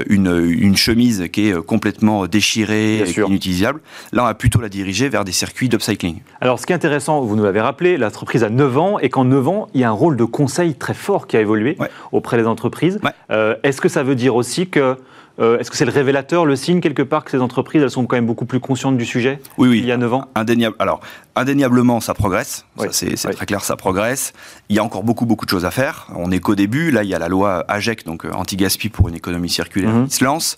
une, 0.07 0.75
chemise 0.75 1.29
qui 1.31 1.49
est 1.49 1.61
complètement 1.65 2.27
déchirée 2.27 2.99
et 2.99 3.19
inutilisable. 3.19 3.81
Là, 4.11 4.23
on 4.23 4.25
va 4.25 4.33
plutôt 4.33 4.59
la 4.59 4.69
diriger 4.69 5.09
vers 5.09 5.23
des 5.23 5.31
circuits 5.31 5.69
d'upcycling. 5.69 6.19
Alors 6.41 6.59
ce 6.59 6.65
qui 6.65 6.73
est 6.73 6.75
intéressant, 6.75 7.21
vous 7.21 7.35
nous 7.35 7.43
l'avez 7.43 7.61
rappelé, 7.61 7.97
l'entreprise 7.97 8.43
a 8.43 8.49
9 8.49 8.77
ans 8.77 8.99
et 8.99 9.09
qu'en 9.09 9.25
9 9.25 9.47
ans, 9.47 9.67
il 9.73 9.81
y 9.81 9.83
a 9.83 9.89
un 9.89 9.91
rôle 9.91 10.17
de 10.17 10.25
conseil 10.25 10.75
très 10.75 10.93
fort 10.93 11.27
qui 11.27 11.37
a 11.37 11.41
évolué 11.41 11.77
auprès 12.11 12.37
des 12.37 12.45
entreprises. 12.45 12.99
Euh, 13.31 13.55
est-ce 13.63 13.81
que 13.81 13.89
ça 13.89 14.03
veut 14.03 14.15
dire 14.15 14.35
aussi 14.35 14.67
que 14.67 14.97
euh, 15.39 15.57
Est-ce 15.57 15.71
que 15.71 15.77
c'est 15.77 15.85
le 15.85 15.91
révélateur, 15.91 16.45
le 16.45 16.55
signe 16.55 16.79
quelque 16.79 17.01
part 17.01 17.23
que 17.23 17.31
ces 17.31 17.39
entreprises, 17.39 17.81
elles 17.81 17.89
sont 17.89 18.05
quand 18.05 18.15
même 18.15 18.25
beaucoup 18.25 18.45
plus 18.45 18.59
conscientes 18.59 18.97
du 18.97 19.05
sujet 19.05 19.39
Oui, 19.57 19.69
oui. 19.69 19.79
Il 19.79 19.85
y 19.85 19.91
a 19.91 19.97
9 19.97 20.13
ans? 20.13 20.25
Indéniable. 20.35 20.75
Alors, 20.79 21.01
indéniablement, 21.35 21.99
ça 21.99 22.13
progresse. 22.13 22.65
c'est 22.91 23.15
très 23.15 23.45
clair, 23.45 23.63
ça 23.63 23.75
progresse. 23.75 24.33
Il 24.69 24.75
y 24.75 24.79
a 24.79 24.83
encore 24.83 25.03
beaucoup, 25.03 25.25
beaucoup 25.25 25.45
de 25.45 25.49
choses 25.49 25.65
à 25.65 25.71
faire. 25.71 26.07
On 26.15 26.27
n'est 26.29 26.39
qu'au 26.39 26.55
début. 26.55 26.91
Là, 26.91 27.03
il 27.03 27.09
y 27.09 27.15
a 27.15 27.19
la 27.19 27.29
loi 27.29 27.65
AGEC, 27.67 28.05
donc 28.05 28.25
euh, 28.25 28.31
anti-gaspi 28.31 28.89
pour 28.89 29.09
une 29.09 29.15
économie 29.15 29.49
circulaire, 29.49 29.91
mhm. 29.91 30.07
qui 30.07 30.15
se 30.15 30.23
lance. 30.23 30.55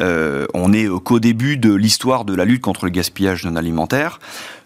Euh, 0.00 0.46
on 0.54 0.70
n'est 0.70 0.86
qu'au 1.04 1.20
début 1.20 1.56
de 1.56 1.72
l'histoire 1.72 2.24
de 2.24 2.34
la 2.34 2.44
lutte 2.44 2.62
contre 2.62 2.84
le 2.84 2.90
gaspillage 2.90 3.44
non 3.44 3.56
alimentaire. 3.56 4.18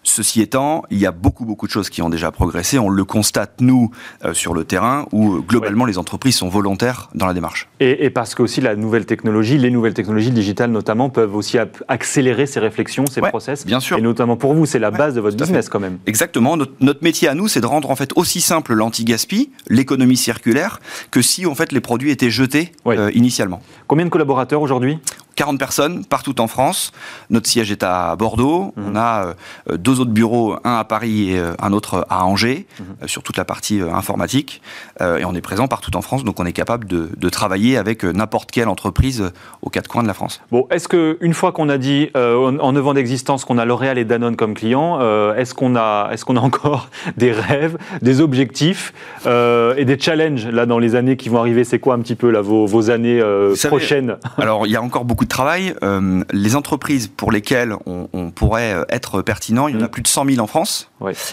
Ceci 0.03 0.41
étant, 0.41 0.83
il 0.91 0.97
y 0.97 1.05
a 1.05 1.11
beaucoup, 1.11 1.45
beaucoup 1.45 1.65
de 1.65 1.71
choses 1.71 1.89
qui 1.89 2.01
ont 2.01 2.09
déjà 2.09 2.29
progressé. 2.31 2.77
On 2.77 2.89
le 2.89 3.05
constate, 3.05 3.61
nous, 3.61 3.89
euh, 4.25 4.33
sur 4.33 4.53
le 4.53 4.65
terrain, 4.65 5.05
où 5.13 5.41
globalement, 5.41 5.85
les 5.85 5.97
entreprises 5.97 6.35
sont 6.35 6.49
volontaires 6.49 7.09
dans 7.15 7.25
la 7.25 7.33
démarche. 7.33 7.69
Et, 7.79 8.09
parce 8.09 8.35
que 8.35 8.43
aussi 8.43 8.59
la 8.59 8.75
nouvelle 8.75 9.05
technologie, 9.05 9.57
les 9.57 9.71
nouvelles 9.71 9.93
technologies 9.93 10.31
digitales 10.31 10.71
notamment, 10.71 11.09
peuvent 11.09 11.35
aussi 11.35 11.57
accélérer 11.87 12.45
ces 12.45 12.59
réflexions, 12.59 13.05
ces 13.05 13.21
process. 13.21 13.65
Bien 13.65 13.79
sûr. 13.79 13.97
Et 13.97 14.01
notamment 14.01 14.35
pour 14.35 14.53
vous, 14.53 14.65
c'est 14.65 14.79
la 14.79 14.91
base 14.91 15.15
de 15.15 15.21
votre 15.21 15.37
business 15.37 15.52
quand 15.69 15.79
même. 15.79 15.99
Exactement. 16.05 16.57
Notre, 16.57 17.03
métier 17.03 17.27
à 17.27 17.33
nous, 17.33 17.47
c'est 17.47 17.61
de 17.61 17.65
rendre 17.65 17.89
en 17.89 17.95
fait 17.95 18.11
aussi 18.15 18.41
simple 18.41 18.73
l'anti-gaspi, 18.73 19.51
l'économie 19.67 20.17
circulaire, 20.17 20.79
que 21.11 21.21
si 21.21 21.45
en 21.45 21.55
fait 21.55 21.71
les 21.71 21.81
produits 21.81 22.11
étaient 22.11 22.29
jetés 22.29 22.71
euh, 22.87 23.11
initialement. 23.13 23.61
Combien 23.87 24.05
de 24.05 24.09
collaborateurs 24.09 24.61
aujourd'hui? 24.61 24.99
40 25.35 25.57
personnes 25.57 26.05
partout 26.05 26.39
en 26.41 26.47
France. 26.47 26.91
Notre 27.29 27.47
siège 27.47 27.71
est 27.71 27.83
à 27.83 28.15
Bordeaux. 28.15 28.73
Mhm. 28.75 28.83
On 28.87 28.95
a 28.95 29.25
euh, 29.69 29.77
deux 29.77 29.99
autres 29.99 30.11
bureaux, 30.11 30.55
un 30.63 30.75
à 30.75 30.83
Paris 30.83 31.31
et 31.31 31.39
euh, 31.39 31.53
un 31.59 31.73
autre 31.73 32.05
à 32.09 32.25
Angers, 32.25 32.67
mhm. 32.79 32.85
euh, 33.03 33.07
sur 33.07 33.23
toute 33.23 33.37
la 33.37 33.45
partie 33.45 33.81
informatique. 33.81 34.61
et 34.99 35.25
on 35.25 35.33
est 35.33 35.41
présent 35.41 35.67
partout 35.67 35.95
en 35.95 36.01
France, 36.01 36.23
donc 36.23 36.39
on 36.39 36.45
est 36.45 36.53
capable 36.53 36.87
de, 36.87 37.29
travailler 37.29 37.77
avec 37.77 38.03
n'importe 38.03 38.51
quelle 38.51 38.67
entreprise 38.67 39.31
aux 39.63 39.69
quatre 39.69 39.87
coins 39.87 40.03
de 40.03 40.07
la 40.07 40.13
France. 40.13 40.41
Bon, 40.51 40.67
est-ce 40.69 40.87
qu'une 40.87 41.33
fois 41.33 41.51
qu'on 41.51 41.67
a 41.67 41.79
dit 41.79 42.09
en 42.15 42.71
9 42.71 42.87
ans 42.87 42.93
d'existence 42.93 43.43
qu'on 43.43 43.57
a 43.57 43.65
L'Oréal 43.65 43.97
et 43.97 44.05
Danone 44.05 44.35
comme 44.35 44.53
clients, 44.53 44.99
est-ce 45.33 45.55
qu'on 45.55 45.75
a, 45.75 46.09
est 46.11 46.23
qu'on 46.23 46.35
a 46.35 46.39
encore 46.39 46.89
des 47.17 47.31
rêves, 47.31 47.77
des 48.01 48.21
objectifs 48.21 48.93
et 49.25 49.85
des 49.85 49.99
challenges 49.99 50.47
là 50.47 50.65
dans 50.65 50.79
les 50.79 50.95
années 50.95 51.17
qui 51.17 51.29
vont 51.29 51.39
arriver? 51.39 51.63
C'est 51.63 51.79
quoi 51.79 51.95
un 51.95 51.99
petit 51.99 52.15
peu 52.15 52.29
là 52.29 52.41
vos, 52.41 52.67
vos 52.67 52.91
années 52.91 53.21
prochaines? 53.63 54.17
Alors 54.37 54.67
il 54.67 54.71
y 54.71 54.75
a 54.75 54.81
encore 54.81 55.05
beaucoup 55.05 55.22
de 55.23 55.29
travail. 55.29 55.75
Euh, 55.83 56.23
les 56.31 56.55
entreprises 56.55 57.07
pour 57.07 57.31
lesquelles 57.31 57.75
on, 57.85 58.31
pourrait 58.31 58.85
être 58.89 59.21
pertinent, 59.21 59.67
il 59.67 59.75
y 59.75 59.77
en 59.77 59.81
a 59.81 59.87
mm. 59.87 59.91
plus 59.91 60.01
de 60.01 60.07
100 60.07 60.25
000 60.25 60.39
en 60.39 60.47
France. 60.47 60.89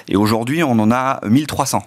Et 0.09 0.17
aujourd'hui, 0.17 0.63
on 0.63 0.79
en 0.79 0.91
a 0.91 1.21
1300. 1.27 1.83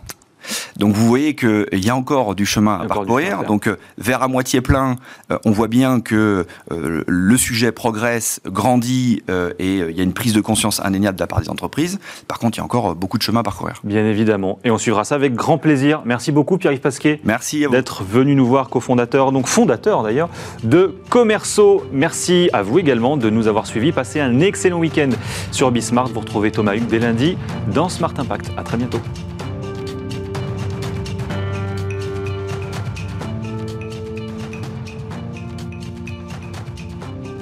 Donc 0.78 0.94
vous 0.94 1.08
voyez 1.08 1.36
qu'il 1.36 1.68
y 1.72 1.90
a 1.90 1.96
encore 1.96 2.36
du 2.36 2.46
chemin 2.46 2.80
à 2.80 2.86
parcourir. 2.86 3.44
Donc 3.44 3.68
euh, 3.68 3.78
vers 3.98 4.24
à 4.24 4.28
moitié 4.28 4.62
plein, 4.62 4.96
euh, 5.32 5.38
on 5.46 5.52
voit 5.52 5.68
bien 5.68 6.00
que 6.00 6.46
euh, 6.72 7.04
le 7.08 7.38
sujet 7.38 7.72
progresse, 7.72 8.42
grandit 8.46 9.24
et 9.60 9.78
il 9.78 9.98
y 9.98 10.00
a 10.00 10.04
une 10.04 10.14
prise 10.14 10.34
de 10.34 10.42
conscience 10.42 10.80
indéniable 10.84 11.18
de 11.18 11.24
la 11.24 11.28
part 11.28 11.42
des 11.42 11.50
entreprises. 11.50 12.00
Par 12.28 12.40
contre, 12.40 12.58
il 12.58 12.60
y 12.60 12.62
a 12.62 12.66
encore 12.66 12.96
beaucoup 12.96 13.18
de 13.18 13.24
chemin 13.24 13.42
à 13.42 13.44
parcourir. 13.44 13.80
Bien 13.84 14.06
évidemment. 14.06 14.60
Et 14.64 14.72
on 14.72 14.78
suivra 14.78 15.04
ça 15.04 15.16
avec 15.16 15.34
grand 15.34 15.58
plaisir. 15.58 16.02
Merci 16.06 16.32
beaucoup 16.32 16.58
Pierre-Yves 16.58 16.82
Pasquet. 16.82 17.20
Merci 17.24 17.66
d'être 17.72 18.04
venu 18.04 18.36
nous 18.36 18.46
voir, 18.46 18.70
cofondateur, 18.70 19.32
donc 19.32 19.48
fondateur 19.48 20.04
d'ailleurs, 20.04 20.30
de 20.64 20.96
Commerceau. 21.10 21.84
Merci 21.92 22.50
à 22.54 22.62
vous 22.64 22.80
également 22.80 23.18
de 23.18 23.30
nous 23.30 23.48
avoir 23.48 23.66
suivis. 23.66 23.92
Passez 23.92 24.20
un 24.20 24.40
excellent 24.40 24.80
week-end 24.80 25.10
sur 25.52 25.72
Bismart. 25.72 26.08
Vous 26.08 26.20
retrouvez 26.20 26.52
Thomas 26.52 26.76
Hugues 26.76 26.88
dès 26.88 27.00
lundi 27.00 27.38
dans 27.74 27.90
Smart 27.90 28.14
Impact. 28.18 28.52
À 28.58 28.64
très 28.64 28.78
bientôt. 28.78 29.00